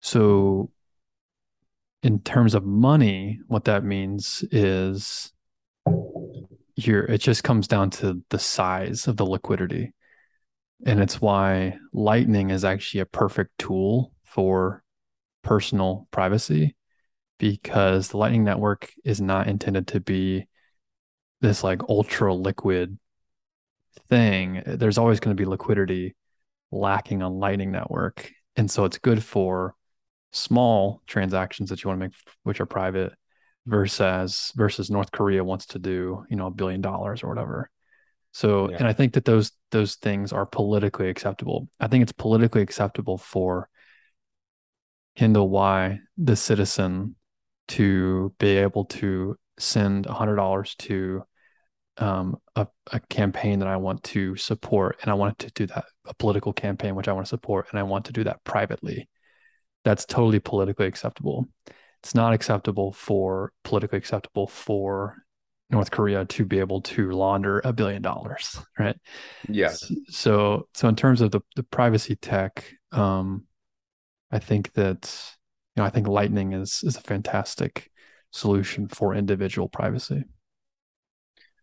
[0.00, 0.70] so,
[2.02, 5.32] in terms of money, what that means is
[6.76, 9.94] you're, it just comes down to the size of the liquidity.
[10.84, 14.82] And it's why Lightning is actually a perfect tool for
[15.42, 16.74] personal privacy
[17.38, 20.46] because the Lightning Network is not intended to be
[21.40, 22.98] this like ultra liquid
[24.08, 24.62] thing.
[24.66, 26.14] There's always going to be liquidity
[26.70, 28.30] lacking on Lightning Network.
[28.56, 29.74] And so it's good for
[30.32, 33.12] small transactions that you want to make, which are private,
[33.66, 37.70] versus versus North Korea wants to do, you know, a billion dollars or whatever.
[38.32, 38.78] So, yeah.
[38.78, 41.68] and I think that those those things are politically acceptable.
[41.80, 43.68] I think it's politically acceptable for
[45.16, 47.14] Kendall Weihe, the citizen,
[47.68, 51.22] to be able to send a hundred dollars to
[51.98, 55.84] um, a, a campaign that I want to support, and I want to do that
[56.06, 59.08] a political campaign which I want to support, and I want to do that privately.
[59.84, 61.46] That's totally politically acceptable.
[62.02, 65.16] It's not acceptable for politically acceptable for
[65.70, 68.96] North Korea to be able to launder a billion dollars, right?
[69.48, 69.90] Yes.
[70.08, 73.46] So, so in terms of the the privacy tech, um,
[74.30, 75.14] I think that
[75.74, 77.90] you know I think Lightning is is a fantastic
[78.30, 80.24] solution for individual privacy.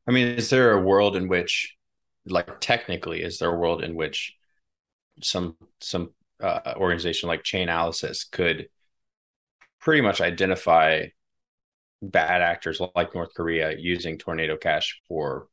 [0.08, 1.76] I mean, is there a world in which,
[2.26, 4.36] like, technically, is there a world in which
[5.22, 8.68] some some uh, organization like Chainalysis could
[9.80, 11.06] pretty much identify
[12.02, 15.48] bad actors like North Korea using Tornado Cash for,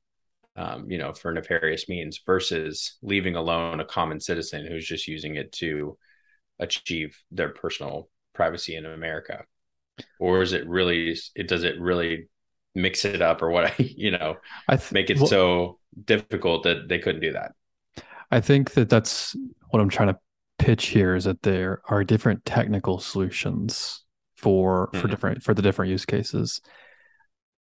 [0.57, 5.37] um, you know, for nefarious means versus leaving alone a common citizen who's just using
[5.37, 5.99] it to
[6.59, 8.09] achieve their personal
[8.39, 9.45] privacy in America?
[10.19, 11.19] Or is it really?
[11.35, 12.29] It does it really
[12.79, 14.37] mix it up or what you know
[14.69, 17.53] I th- make it well, so difficult that they couldn't do that
[18.31, 19.37] i think that that's
[19.71, 20.19] what i'm trying to
[20.59, 24.05] pitch here is that there are different technical solutions
[24.37, 25.01] for mm-hmm.
[25.01, 26.61] for different for the different use cases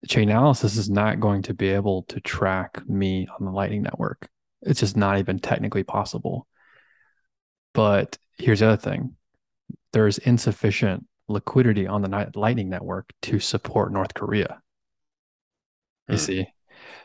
[0.07, 4.29] Chainalysis is not going to be able to track me on the lightning network
[4.61, 6.47] it's just not even technically possible
[7.73, 9.15] but here's the other thing
[9.97, 14.61] there's insufficient liquidity on the lightning network to support north korea.
[16.07, 16.19] You mm.
[16.19, 16.47] see?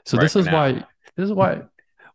[0.05, 0.53] So right this is now.
[0.53, 0.73] why
[1.17, 1.63] this is why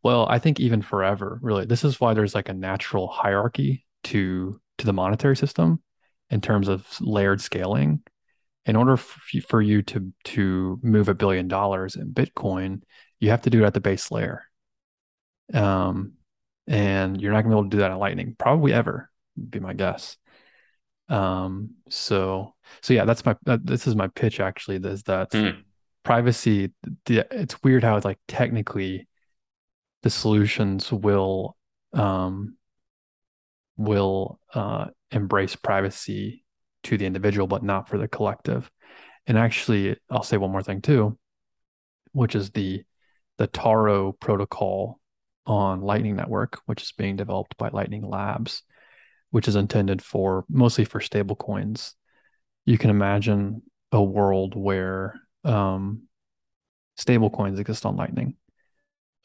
[0.03, 1.65] well i think even forever really.
[1.65, 5.82] This is why there's like a natural hierarchy to to the monetary system
[6.30, 8.03] in terms of layered scaling.
[8.67, 12.84] In order for you to to move a billion dollars in bitcoin
[13.19, 14.43] you have to do it at the base layer.
[15.55, 16.13] Um
[16.67, 19.09] and you're not going to be able to do that in lightning probably ever
[19.49, 20.17] be my guess
[21.10, 25.55] um so so yeah that's my uh, this is my pitch actually is that mm
[26.03, 26.72] privacy
[27.05, 29.05] the, it's weird how it's like technically
[30.03, 31.58] the solutions will
[31.91, 32.55] um
[33.76, 36.45] will uh embrace privacy
[36.84, 38.72] to the individual but not for the collective.
[39.28, 41.18] And actually i'll say one more thing too
[42.14, 42.84] which is the
[43.38, 45.01] the taro protocol
[45.45, 48.64] on lightning network which is being developed by lightning labs
[49.32, 51.95] which is intended for mostly for stable coins
[52.67, 53.63] you can imagine
[53.93, 55.15] a world where
[55.45, 56.03] um,
[56.97, 58.36] stable coins exist on Lightning.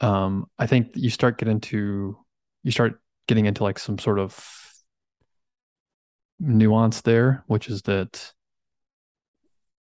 [0.01, 2.17] Um, I think you start getting into
[2.63, 4.41] you start getting into like some sort of
[6.39, 8.33] nuance there, which is that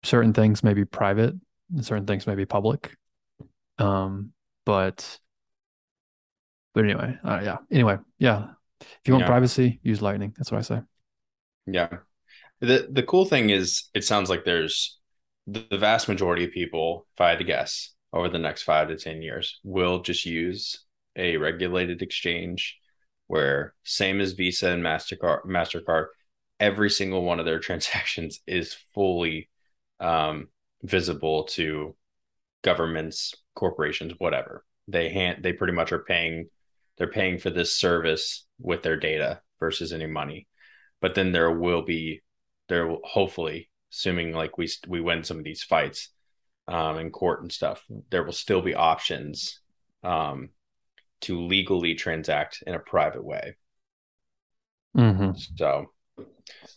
[0.03, 1.33] certain things may be private
[1.73, 2.93] and certain things may be public.
[3.77, 4.33] Um,
[4.65, 5.17] but
[6.73, 7.57] but anyway, uh, yeah.
[7.71, 8.47] Anyway, yeah.
[9.01, 9.29] If you want yeah.
[9.29, 10.33] privacy, use Lightning.
[10.37, 10.81] That's what I say.
[11.65, 11.89] Yeah.
[12.61, 14.97] The the cool thing is it sounds like there's
[15.47, 18.97] the, vast majority of people, if I had to guess, over the next five to
[18.97, 20.83] 10 years, will just use
[21.15, 22.77] a regulated exchange
[23.27, 26.07] where same as Visa and Mastercard, Mastercard,
[26.59, 29.49] every single one of their transactions is fully
[29.99, 30.47] um,
[30.83, 31.95] visible to
[32.63, 34.63] governments, corporations, whatever.
[34.87, 36.49] They hand they pretty much are paying
[36.97, 40.47] they're paying for this service with their data versus any money.
[41.01, 42.21] But then there will be
[42.67, 46.09] there will hopefully assuming like we we win some of these fights
[46.67, 49.59] um, in court and stuff, there will still be options
[50.03, 50.49] um,
[51.21, 53.55] to legally transact in a private way.
[54.97, 55.31] Mm-hmm.
[55.57, 55.91] So,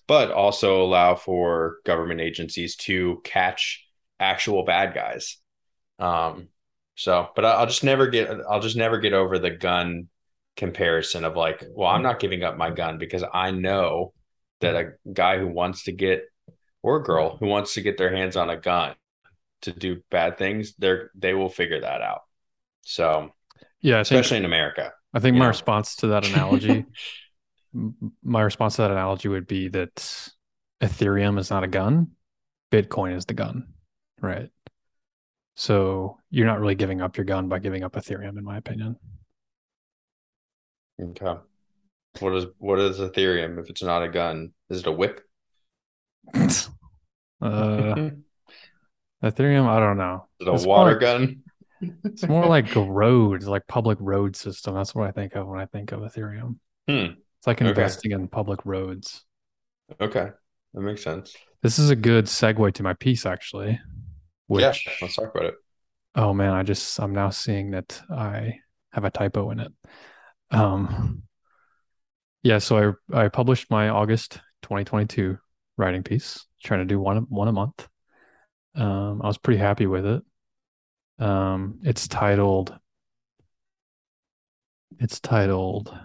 [0.06, 3.84] but also allow for government agencies to catch
[4.20, 5.38] actual bad guys.
[5.98, 6.48] Um,
[6.98, 10.08] so, but I'll just never get, I'll just never get over the gun
[10.56, 14.12] comparison of like, well, I'm not giving up my gun because I know
[14.60, 16.24] that a guy who wants to get,
[16.82, 18.96] or a girl who wants to get their hands on a gun
[19.62, 22.22] to do bad things, they're, they will figure that out.
[22.80, 23.32] So,
[23.80, 24.92] yeah, especially think, in America.
[25.14, 25.50] I think my know?
[25.50, 26.84] response to that analogy,
[28.24, 30.28] my response to that analogy would be that
[30.82, 32.08] Ethereum is not a gun,
[32.72, 33.68] Bitcoin is the gun,
[34.20, 34.50] right?
[35.58, 38.94] So you're not really giving up your gun by giving up Ethereum, in my opinion.
[41.02, 41.34] Okay.
[42.20, 44.52] What is what is Ethereum if it's not a gun?
[44.70, 45.20] Is it a whip?
[46.32, 46.60] uh,
[49.20, 50.28] Ethereum, I don't know.
[50.38, 51.42] Is it a it's water more, gun?
[52.04, 54.76] it's more like roads, like public road system.
[54.76, 56.58] That's what I think of when I think of Ethereum.
[56.86, 57.14] Hmm.
[57.38, 58.22] It's like investing okay.
[58.22, 59.24] in public roads.
[60.00, 60.28] Okay,
[60.74, 61.34] that makes sense.
[61.64, 63.80] This is a good segue to my piece, actually.
[64.48, 65.54] Which, yeah, let's talk about it.
[66.14, 68.58] Oh man, I just I'm now seeing that I
[68.92, 69.72] have a typo in it.
[70.50, 71.22] Um,
[72.42, 75.38] yeah, so I I published my August 2022
[75.76, 77.86] writing piece, trying to do one one a month.
[78.74, 80.22] Um, I was pretty happy with it.
[81.18, 82.76] Um, it's titled
[84.98, 85.96] it's titled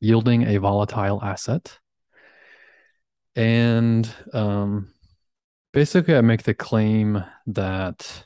[0.00, 1.78] yielding a volatile asset.
[3.34, 4.92] And um,
[5.78, 8.24] basically, I make the claim that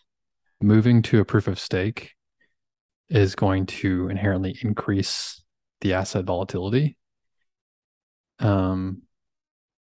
[0.63, 2.15] moving to a proof of stake
[3.11, 5.45] is going to inherently increase
[5.83, 6.97] the asset volatility.
[8.39, 9.03] Um,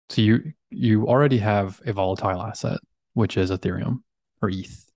[0.08, 2.80] so you you already have a volatile asset,
[3.14, 3.98] which is Ethereum
[4.42, 4.90] or ETH,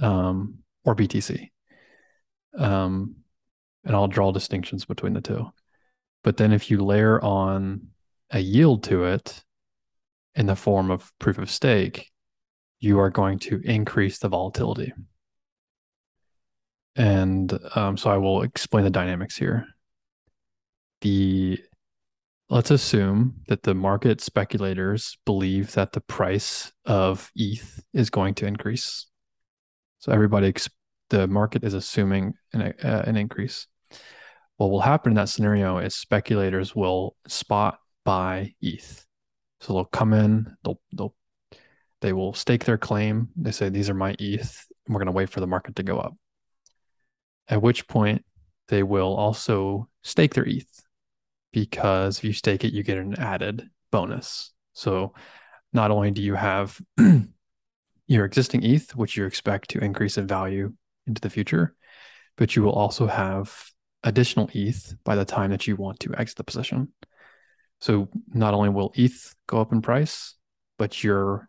[0.00, 1.48] um, or BTC.
[2.58, 3.18] Um,
[3.84, 5.46] and I'll draw distinctions between the two.
[6.24, 7.86] But then if you layer on
[8.32, 9.43] a yield to it
[10.36, 12.10] in the form of proof of stake,
[12.80, 14.92] you are going to increase the volatility.
[16.96, 19.66] And um, so I will explain the dynamics here.
[21.00, 21.58] The
[22.48, 28.46] let's assume that the market speculators believe that the price of ETH is going to
[28.46, 29.06] increase.
[29.98, 30.52] So everybody,
[31.10, 33.66] the market is assuming an, uh, an increase.
[34.56, 39.04] What will happen in that scenario is speculators will spot buy ETH.
[39.64, 41.14] So they'll come in, they'll they'll
[42.02, 43.30] they will stake their claim.
[43.34, 45.82] They say these are my ETH, and we're going to wait for the market to
[45.82, 46.14] go up.
[47.48, 48.26] At which point
[48.68, 50.84] they will also stake their ETH
[51.50, 54.52] because if you stake it, you get an added bonus.
[54.74, 55.14] So
[55.72, 56.78] not only do you have
[58.06, 60.74] your existing ETH, which you expect to increase in value
[61.06, 61.74] into the future,
[62.36, 63.64] but you will also have
[64.02, 66.92] additional ETH by the time that you want to exit the position.
[67.80, 70.34] So not only will ETH go up in price,
[70.78, 71.48] but your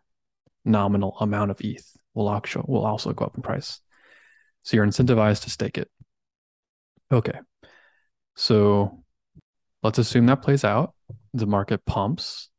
[0.64, 3.80] nominal amount of ETH will actually will also go up in price.
[4.62, 5.90] So you're incentivized to stake it.
[7.10, 7.38] Okay.
[8.34, 9.02] So
[9.82, 10.94] let's assume that plays out.
[11.32, 12.50] The market pumps,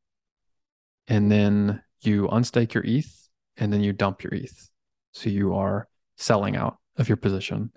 [1.08, 4.70] and then you unstake your ETH, and then you dump your ETH.
[5.14, 7.72] So you are selling out of your position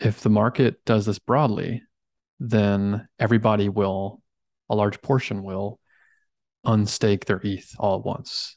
[0.00, 1.82] if the market does this broadly,
[2.38, 4.22] then everybody will,
[4.68, 5.78] a large portion will
[6.66, 8.56] unstake their ETH all at once.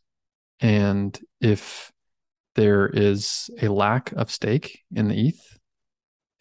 [0.60, 1.92] And if
[2.56, 5.60] there is a lack of stake in the ETH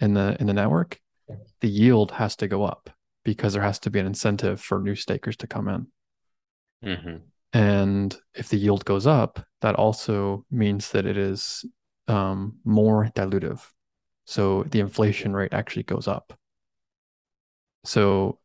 [0.01, 0.99] in the in the network,
[1.61, 2.91] the yield has to go up
[3.25, 5.87] because there has to be an incentive for new stakers to come in.
[6.85, 7.16] Mm-hmm.
[7.53, 11.64] And if the yield goes up, that also means that it is
[12.09, 13.62] um, more dilutive
[14.31, 16.39] so the inflation rate actually goes up.
[17.83, 18.39] So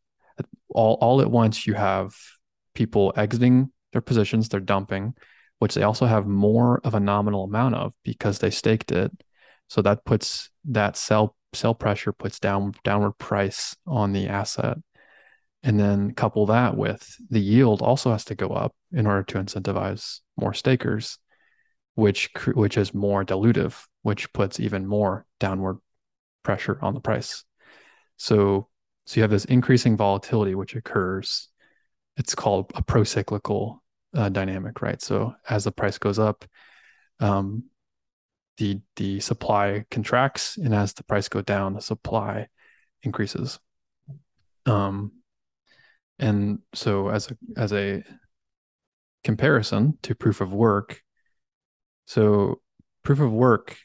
[0.75, 2.13] all, all at once, you have
[2.73, 5.13] people exiting their positions, they're dumping,
[5.59, 9.11] which they also have more of a nominal amount of because they staked it.
[9.67, 14.77] So that puts that sell sell pressure puts down downward price on the asset.
[15.63, 19.39] And then couple that with the yield also has to go up in order to
[19.39, 21.17] incentivize more stakers,
[21.95, 25.79] which which is more dilutive, which puts even more downward
[26.43, 27.45] pressure on the price.
[28.17, 28.67] So
[29.05, 31.49] So you have this increasing volatility which occurs.
[32.17, 33.83] It's called a pro-cyclical
[34.15, 35.01] uh, dynamic, right?
[35.01, 36.45] So as the price goes up,
[37.19, 37.65] um,
[38.57, 42.47] the the supply contracts, and as the price go down, the supply
[43.03, 43.59] increases.
[44.65, 45.11] Um,
[46.19, 48.03] and so as a as a
[49.23, 51.01] comparison to proof of work,
[52.05, 52.61] so
[53.03, 53.77] proof of work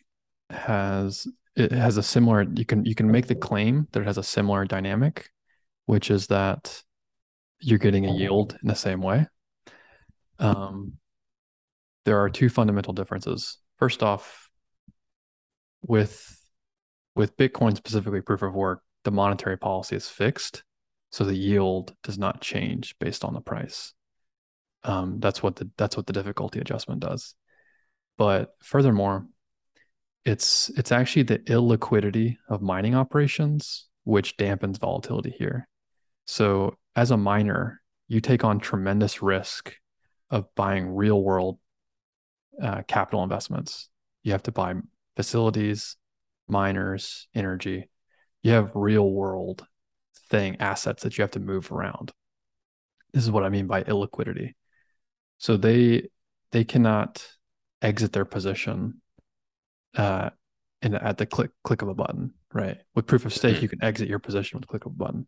[0.50, 1.26] has
[1.61, 4.22] it has a similar you can you can make the claim that it has a
[4.22, 5.30] similar dynamic,
[5.86, 6.82] which is that
[7.61, 9.26] you're getting a yield in the same way.
[10.38, 10.94] Um,
[12.04, 13.58] there are two fundamental differences.
[13.78, 14.48] First off,
[15.82, 16.36] with
[17.14, 20.64] with Bitcoin specifically proof of work, the monetary policy is fixed,
[21.11, 23.92] so the yield does not change based on the price.
[24.84, 27.34] Um, that's what the that's what the difficulty adjustment does.
[28.16, 29.26] But furthermore,
[30.24, 35.68] it's it's actually the illiquidity of mining operations which dampens volatility here.
[36.26, 39.74] So as a miner, you take on tremendous risk
[40.30, 41.58] of buying real world
[42.62, 43.88] uh, capital investments.
[44.22, 44.74] You have to buy
[45.16, 45.96] facilities,
[46.48, 47.88] miners, energy.
[48.42, 49.66] You have real world
[50.28, 52.12] thing assets that you have to move around.
[53.12, 54.54] This is what I mean by illiquidity.
[55.38, 56.08] So they
[56.52, 57.26] they cannot
[57.82, 59.00] exit their position
[59.97, 60.30] uh,
[60.82, 62.78] in, at the click click of a button, right?
[62.95, 63.62] With proof of stake, mm-hmm.
[63.62, 65.26] you can exit your position with click of a button,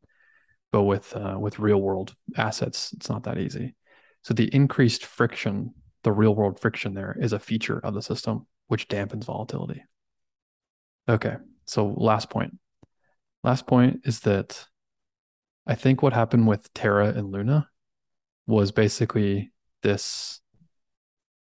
[0.71, 3.75] but with uh, with real world assets, it's not that easy.
[4.23, 8.47] So the increased friction, the real world friction there, is a feature of the system
[8.69, 9.83] which dampens volatility.
[11.09, 11.37] Okay,
[11.67, 12.59] so last point.
[13.45, 14.67] Last point is that
[15.67, 17.69] I think what happened with Terra and Luna
[18.47, 19.53] was basically
[19.83, 20.41] this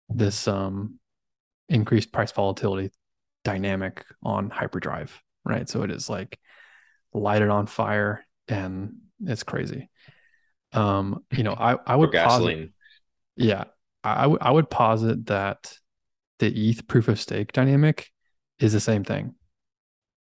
[0.09, 0.99] this um
[1.69, 2.91] increased price volatility
[3.45, 5.69] dynamic on hyperdrive, right?
[5.69, 6.39] So it is like
[7.13, 9.89] light it on fire and it's crazy.
[10.73, 12.57] Um, you know, I, I would gasoline.
[12.57, 12.71] Posit,
[13.37, 13.65] yeah,
[14.05, 15.73] I, w- I would posit that
[16.39, 18.11] the ETH proof of stake dynamic
[18.59, 19.35] is the same thing,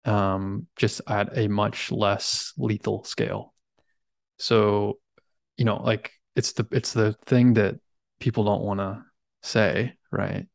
[0.06, 3.54] um, just at a much less lethal scale.
[4.38, 5.00] So,
[5.58, 7.76] you know, like it's the it's the thing that
[8.20, 9.04] people don't want to
[9.42, 10.48] say, right?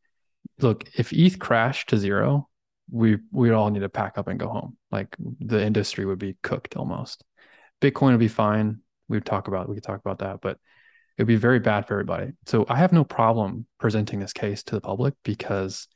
[0.60, 2.48] Look, if ETH crashed to zero,
[2.90, 4.76] we we would all need to pack up and go home.
[4.90, 7.24] Like the industry would be cooked almost.
[7.80, 8.80] Bitcoin would be fine.
[9.08, 10.58] We would talk about we could talk about that, but
[11.16, 12.32] it would be very bad for everybody.
[12.46, 15.88] So I have no problem presenting this case to the public because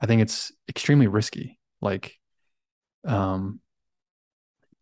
[0.00, 1.58] I think it's extremely risky.
[1.80, 2.16] Like
[3.04, 3.60] um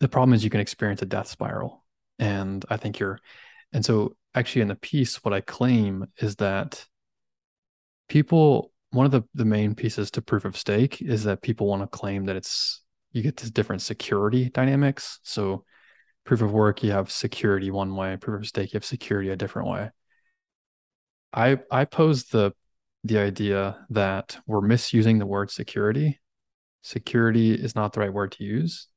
[0.00, 1.84] the problem is you can experience a death spiral.
[2.18, 3.18] And I think you're
[3.72, 6.86] and so actually in the piece what I claim is that
[8.08, 11.82] people one of the, the main pieces to proof of stake is that people want
[11.82, 12.82] to claim that it's
[13.12, 15.18] you get to different security dynamics.
[15.22, 15.64] So
[16.24, 19.36] proof of work, you have security one way, proof of stake, you have security a
[19.36, 19.90] different way.
[21.32, 22.52] I I pose the
[23.04, 26.20] the idea that we're misusing the word security.
[26.82, 28.88] Security is not the right word to use.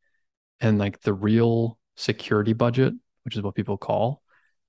[0.60, 4.22] And like the real security budget, which is what people call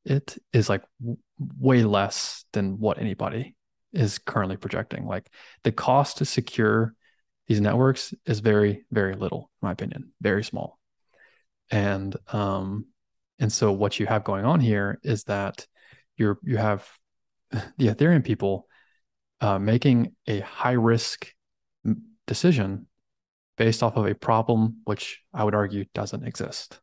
[0.04, 1.18] it, is like w-
[1.58, 3.56] way less than what anybody
[3.94, 5.06] is currently projecting.
[5.06, 5.30] Like
[5.62, 6.94] the cost to secure
[7.46, 10.78] these networks is very, very little, in my opinion, very small.
[11.70, 12.86] And um,
[13.38, 15.66] and so what you have going on here is that
[16.16, 16.86] you're you have
[17.50, 18.66] the Ethereum people
[19.40, 21.32] uh, making a high risk
[22.26, 22.86] decision
[23.56, 26.80] based off of a problem which I would argue doesn't exist,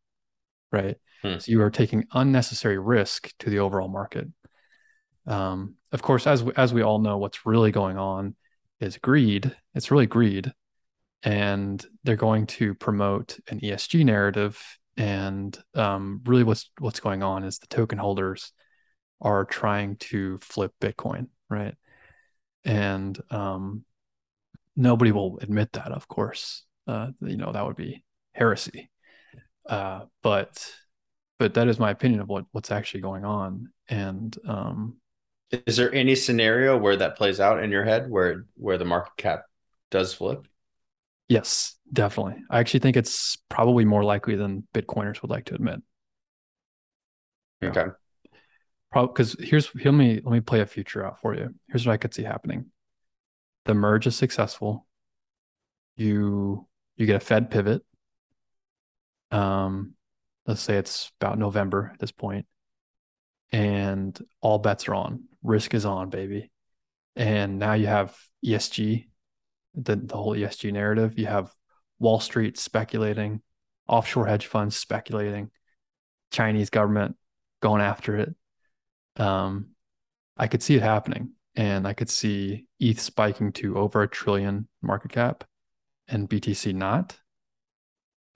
[0.72, 0.98] right?
[1.22, 1.38] Hmm.
[1.40, 4.28] So you are taking unnecessary risk to the overall market.
[5.28, 8.36] Um, of course, as we, as we all know, what's really going on
[8.80, 9.56] is greed.
[9.76, 10.52] It's really greed,
[11.24, 14.62] and they're going to promote an ESG narrative.
[14.98, 18.52] And um, really, what's what's going on is the token holders
[19.22, 21.76] are trying to flip Bitcoin, right?
[22.64, 23.84] And um,
[24.76, 26.64] nobody will admit that, of course.
[26.88, 28.90] Uh, you know that would be heresy.
[29.68, 30.66] Uh, but
[31.38, 33.72] but that is my opinion of what what's actually going on.
[33.90, 35.01] And um,
[35.52, 39.18] is there any scenario where that plays out in your head where where the market
[39.18, 39.44] cap
[39.90, 40.48] does flip?
[41.28, 42.44] Yes, definitely.
[42.50, 45.82] I actually think it's probably more likely than Bitcoiners would like to admit.
[47.64, 47.86] Okay.
[48.94, 51.54] Because here's let me let me play a future out for you.
[51.70, 52.66] Here's what I could see happening.
[53.66, 54.86] The merge is successful.
[55.96, 57.84] You you get a Fed pivot.
[59.32, 59.94] Um,
[60.46, 62.46] let's say it's about November at this point,
[63.52, 66.52] and all bets are on risk is on, baby.
[67.16, 68.16] And now you have
[68.46, 69.08] ESG,
[69.76, 71.18] the, the whole ESG narrative.
[71.18, 71.52] You have
[72.00, 73.42] Wall Street speculating,
[73.88, 75.52] offshore hedge funds speculating,
[76.32, 77.16] Chinese government
[77.62, 78.36] going after it.
[79.18, 79.68] Um,
[80.38, 84.68] I could see it happening, and I could see ETH spiking to over a trillion
[84.82, 85.44] market cap,
[86.08, 87.20] and BTC not.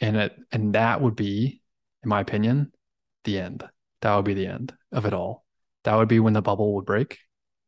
[0.02, 1.62] And it and that would be,
[2.04, 2.74] in my opinion,
[3.24, 3.68] the end.
[4.02, 5.45] That would be the end of it all.
[5.86, 7.20] That would be when the bubble would break,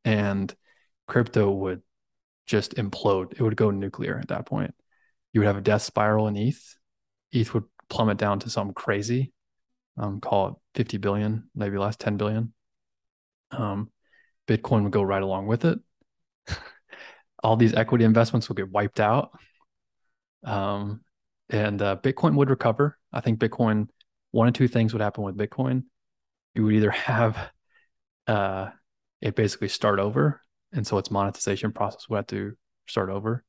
[0.03, 0.53] and
[1.07, 1.81] crypto would
[2.47, 3.33] just implode.
[3.33, 4.73] It would go nuclear at that point.
[5.33, 6.75] You would have a death spiral in ETH.
[7.31, 9.33] ETH would plummet down to some crazy.
[9.97, 12.53] Um, call it 50 billion, maybe less, 10 billion.
[13.51, 13.91] Um,
[14.47, 15.79] Bitcoin would go right along with it.
[17.43, 19.31] All these equity investments would get wiped out.
[20.43, 21.01] Um,
[21.49, 22.97] and uh, Bitcoin would recover.
[23.13, 23.89] I think Bitcoin,
[24.31, 25.83] one or two things would happen with Bitcoin.
[26.55, 27.51] You would either have
[28.27, 28.69] uh,
[29.21, 30.41] it basically start over,
[30.73, 32.53] and so its monetization process would have to
[32.87, 33.43] start over,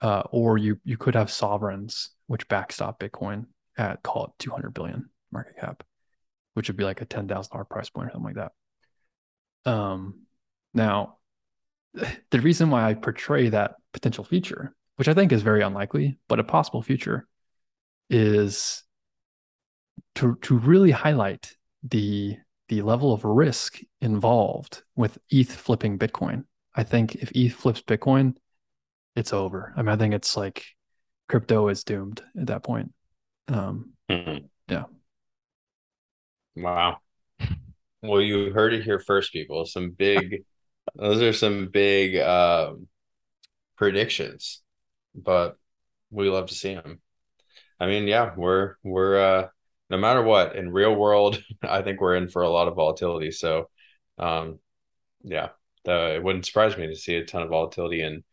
[0.00, 5.08] uh, or you you could have sovereigns which backstop Bitcoin at call it 200 billion
[5.30, 5.82] market cap,
[6.54, 8.50] which would be like a ten thousand dollar price point or something like
[9.64, 9.70] that.
[9.70, 10.22] Um,
[10.74, 11.18] now,
[12.30, 16.40] the reason why I portray that potential future, which I think is very unlikely, but
[16.40, 17.26] a possible future,
[18.10, 18.82] is
[20.16, 22.36] to to really highlight the
[22.72, 26.44] the level of risk involved with ETH flipping Bitcoin.
[26.74, 28.34] I think if ETH flips Bitcoin,
[29.14, 29.74] it's over.
[29.76, 30.64] I mean, I think it's like
[31.28, 32.94] crypto is doomed at that point.
[33.48, 34.46] Um, mm-hmm.
[34.68, 34.84] Yeah.
[36.56, 36.96] Wow.
[38.02, 39.66] Well, you heard it here first, people.
[39.66, 40.42] Some big,
[40.94, 42.88] those are some big um,
[43.76, 44.62] predictions,
[45.14, 45.58] but
[46.10, 47.02] we love to see them.
[47.78, 49.48] I mean, yeah, we're we're uh,
[49.92, 53.30] no matter what in real world, I think we're in for a lot of volatility.
[53.30, 53.68] So,
[54.18, 54.58] um,
[55.22, 55.50] yeah,
[55.84, 58.24] the, it wouldn't surprise me to see a ton of volatility in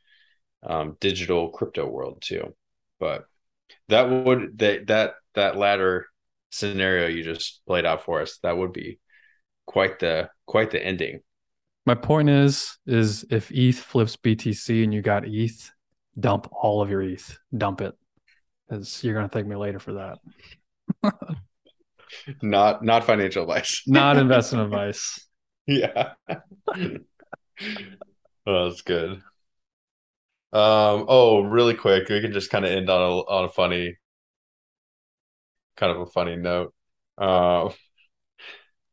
[0.63, 2.55] um, digital crypto world too.
[2.99, 3.25] But
[3.89, 6.07] that would that that that latter
[6.49, 8.99] scenario you just played out for us, that would be
[9.65, 11.19] quite the quite the ending.
[11.85, 15.71] My point is is if ETH flips BTC and you got ETH,
[16.17, 17.95] dump all of your ETH, dump it,
[18.67, 20.19] because you're gonna thank me later for that.
[22.41, 23.83] not not financial advice.
[23.87, 25.27] not investment advice.
[25.67, 26.13] Yeah.
[28.45, 29.21] oh, that's good.
[30.51, 31.05] Um.
[31.07, 33.97] Oh, really quick, we can just kind of end on a on a funny
[35.79, 36.73] kind of a funny note.
[37.17, 37.69] Uh,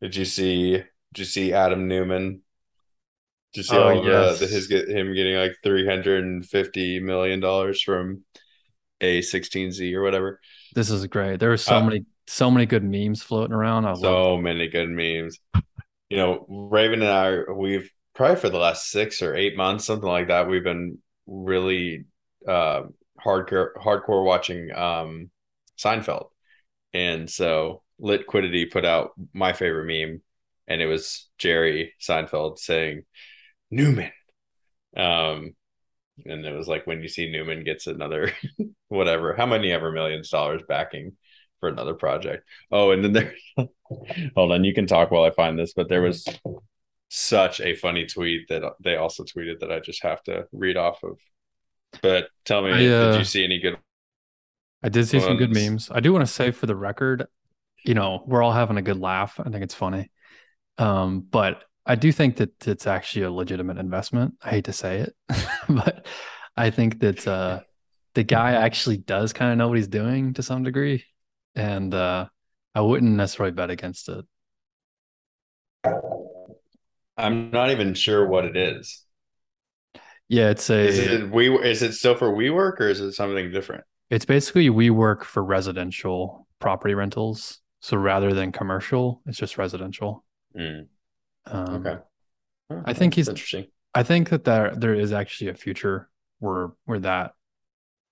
[0.01, 0.73] did you see?
[0.73, 2.43] Did you see Adam Neumann?
[3.53, 4.39] Did you see oh, yes.
[4.39, 8.25] the, the, his get him getting like three hundred and fifty million dollars from
[9.01, 10.41] a16z or whatever?
[10.75, 11.41] This is great.
[11.41, 13.87] There are so uh, many so many good memes floating around.
[13.87, 15.39] I so many good memes.
[16.09, 20.09] You know, Raven and I, we've probably for the last six or eight months, something
[20.09, 22.05] like that, we've been really
[22.47, 22.83] uh,
[23.25, 25.31] hardcore hardcore watching um,
[25.79, 26.29] Seinfeld.
[26.95, 30.23] And so Litquidity put out my favorite meme,
[30.69, 33.05] and it was Jerry Seinfeld saying,
[33.71, 34.13] Newman,
[34.97, 35.55] Um,
[36.25, 38.33] and it was like when you see Newman gets another
[38.89, 41.17] whatever, how many ever millions dollars backing
[41.61, 42.45] for another project.
[42.71, 43.35] Oh, and then there
[44.35, 46.27] hold on, you can talk while I find this, but there was
[47.09, 51.03] such a funny tweet that they also tweeted that I just have to read off
[51.03, 51.19] of.
[52.03, 53.79] But tell me, I, uh, did you see any good
[54.83, 55.91] I did see some good memes.
[55.91, 57.27] I do want to say for the record,
[57.85, 59.41] you know, we're all having a good laugh.
[59.41, 60.11] I think it's funny.
[60.79, 64.35] Um, but I do think that it's actually a legitimate investment.
[64.43, 65.17] I hate to say it,
[65.69, 66.07] but
[66.57, 67.61] I think that uh,
[68.15, 71.05] the guy actually does kind of know what he's doing to some degree.
[71.57, 72.27] And uh,
[72.75, 74.25] I wouldn't necessarily bet against it.
[77.17, 79.05] I'm not even sure what it is.
[80.29, 80.79] Yeah, it's a.
[80.87, 81.57] Is it we?
[81.59, 83.85] Is it still for WeWork or is it something different?
[84.11, 87.61] It's basically WeWork for residential property rentals.
[87.81, 90.25] So rather than commercial, it's just residential.
[90.57, 90.87] Mm.
[91.47, 91.99] Um, okay.
[92.85, 93.67] I think he's interesting.
[93.95, 97.33] I think that there there is actually a future where where that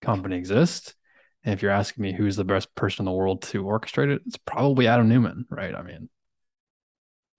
[0.01, 0.95] company exists.
[1.45, 4.23] And if you're asking me who's the best person in the world to orchestrate it,
[4.27, 5.75] it's probably Adam Neumann, right?
[5.75, 6.09] I mean,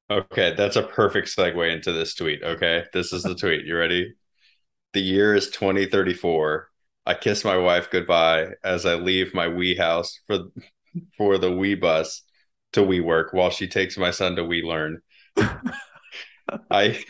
[0.10, 2.43] okay, that's a perfect segue into this tweet.
[2.43, 3.66] Okay, this is the tweet.
[3.66, 4.14] You ready?
[4.93, 6.70] The year is 2034.
[7.06, 10.39] I kiss my wife goodbye as I leave my wee house for
[11.18, 12.24] for the wee bus
[12.74, 15.01] to wee work while she takes my son to wee learn.
[16.72, 17.03] I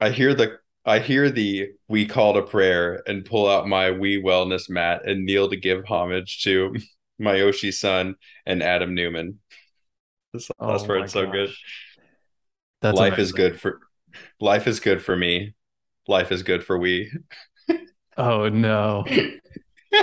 [0.00, 4.20] I hear the I hear the we called a prayer and pull out my wee
[4.20, 6.74] wellness mat and kneel to give homage to
[7.20, 8.16] Masayoshi Son
[8.46, 9.38] and Adam Neumann.
[10.32, 11.50] This last oh part's so good.
[12.80, 13.22] That's life amazing.
[13.22, 13.80] is good for
[14.40, 15.54] life is good for me.
[16.08, 17.12] Life is good for we.
[18.16, 19.04] Oh no.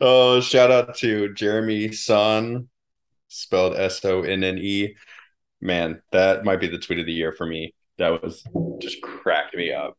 [0.00, 2.68] oh, shout out to Jeremy Sonne,
[3.28, 4.94] spelled S O N N E.
[5.60, 7.74] Man, that might be the tweet of the year for me.
[7.98, 8.44] That was
[8.80, 9.96] just cracked me up,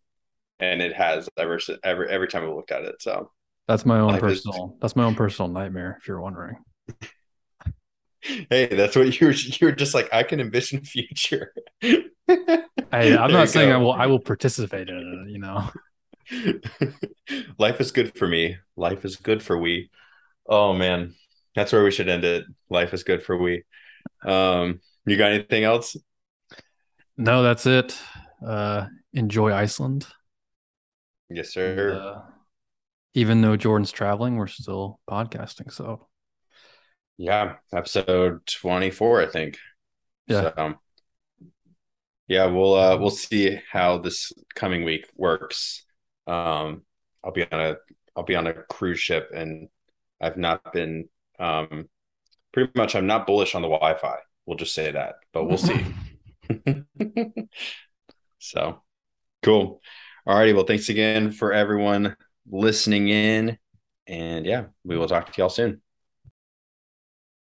[0.60, 3.02] and it has ever every every time I looked at it.
[3.02, 3.32] So
[3.68, 4.74] that's my own personal.
[4.74, 4.80] Is...
[4.82, 5.98] That's my own personal nightmare.
[6.00, 6.58] If you're wondering.
[8.22, 9.32] hey, that's what you're.
[9.32, 11.54] You're just like I can envision future.
[11.82, 11.98] hey,
[12.92, 13.76] I'm not saying go.
[13.76, 13.94] I will.
[13.94, 15.32] I will participate in it.
[15.32, 15.70] You know.
[17.58, 18.58] Life is good for me.
[18.76, 19.90] Life is good for we.
[20.48, 21.16] Oh man,
[21.56, 22.46] that's where we should end it.
[22.70, 23.64] Life is good for we.
[24.26, 25.96] Um, you got anything else?
[27.18, 27.98] No, that's it.
[28.46, 30.06] Uh, enjoy Iceland.
[31.30, 31.90] Yes, sir.
[31.90, 32.22] And, uh,
[33.14, 35.72] even though Jordan's traveling, we're still podcasting.
[35.72, 36.08] So,
[37.18, 39.58] yeah, episode 24, I think.
[40.28, 40.52] Yeah.
[40.56, 40.76] So,
[42.28, 45.86] yeah, we'll uh, we'll see how this coming week works.
[46.28, 46.84] Um,
[47.24, 47.78] I'll be on a
[48.16, 49.70] I'll be on a cruise ship, and
[50.22, 51.08] I've not been
[51.40, 51.88] um,
[52.54, 52.96] pretty much.
[52.96, 54.18] I'm not bullish on the Wi-Fi.
[54.46, 55.86] We'll just say that, but we'll see.
[58.40, 58.82] so
[59.44, 59.82] cool.
[60.26, 60.54] All righty.
[60.54, 62.16] Well, thanks again for everyone
[62.50, 63.58] listening in,
[64.08, 65.82] and yeah, we will talk to y'all soon.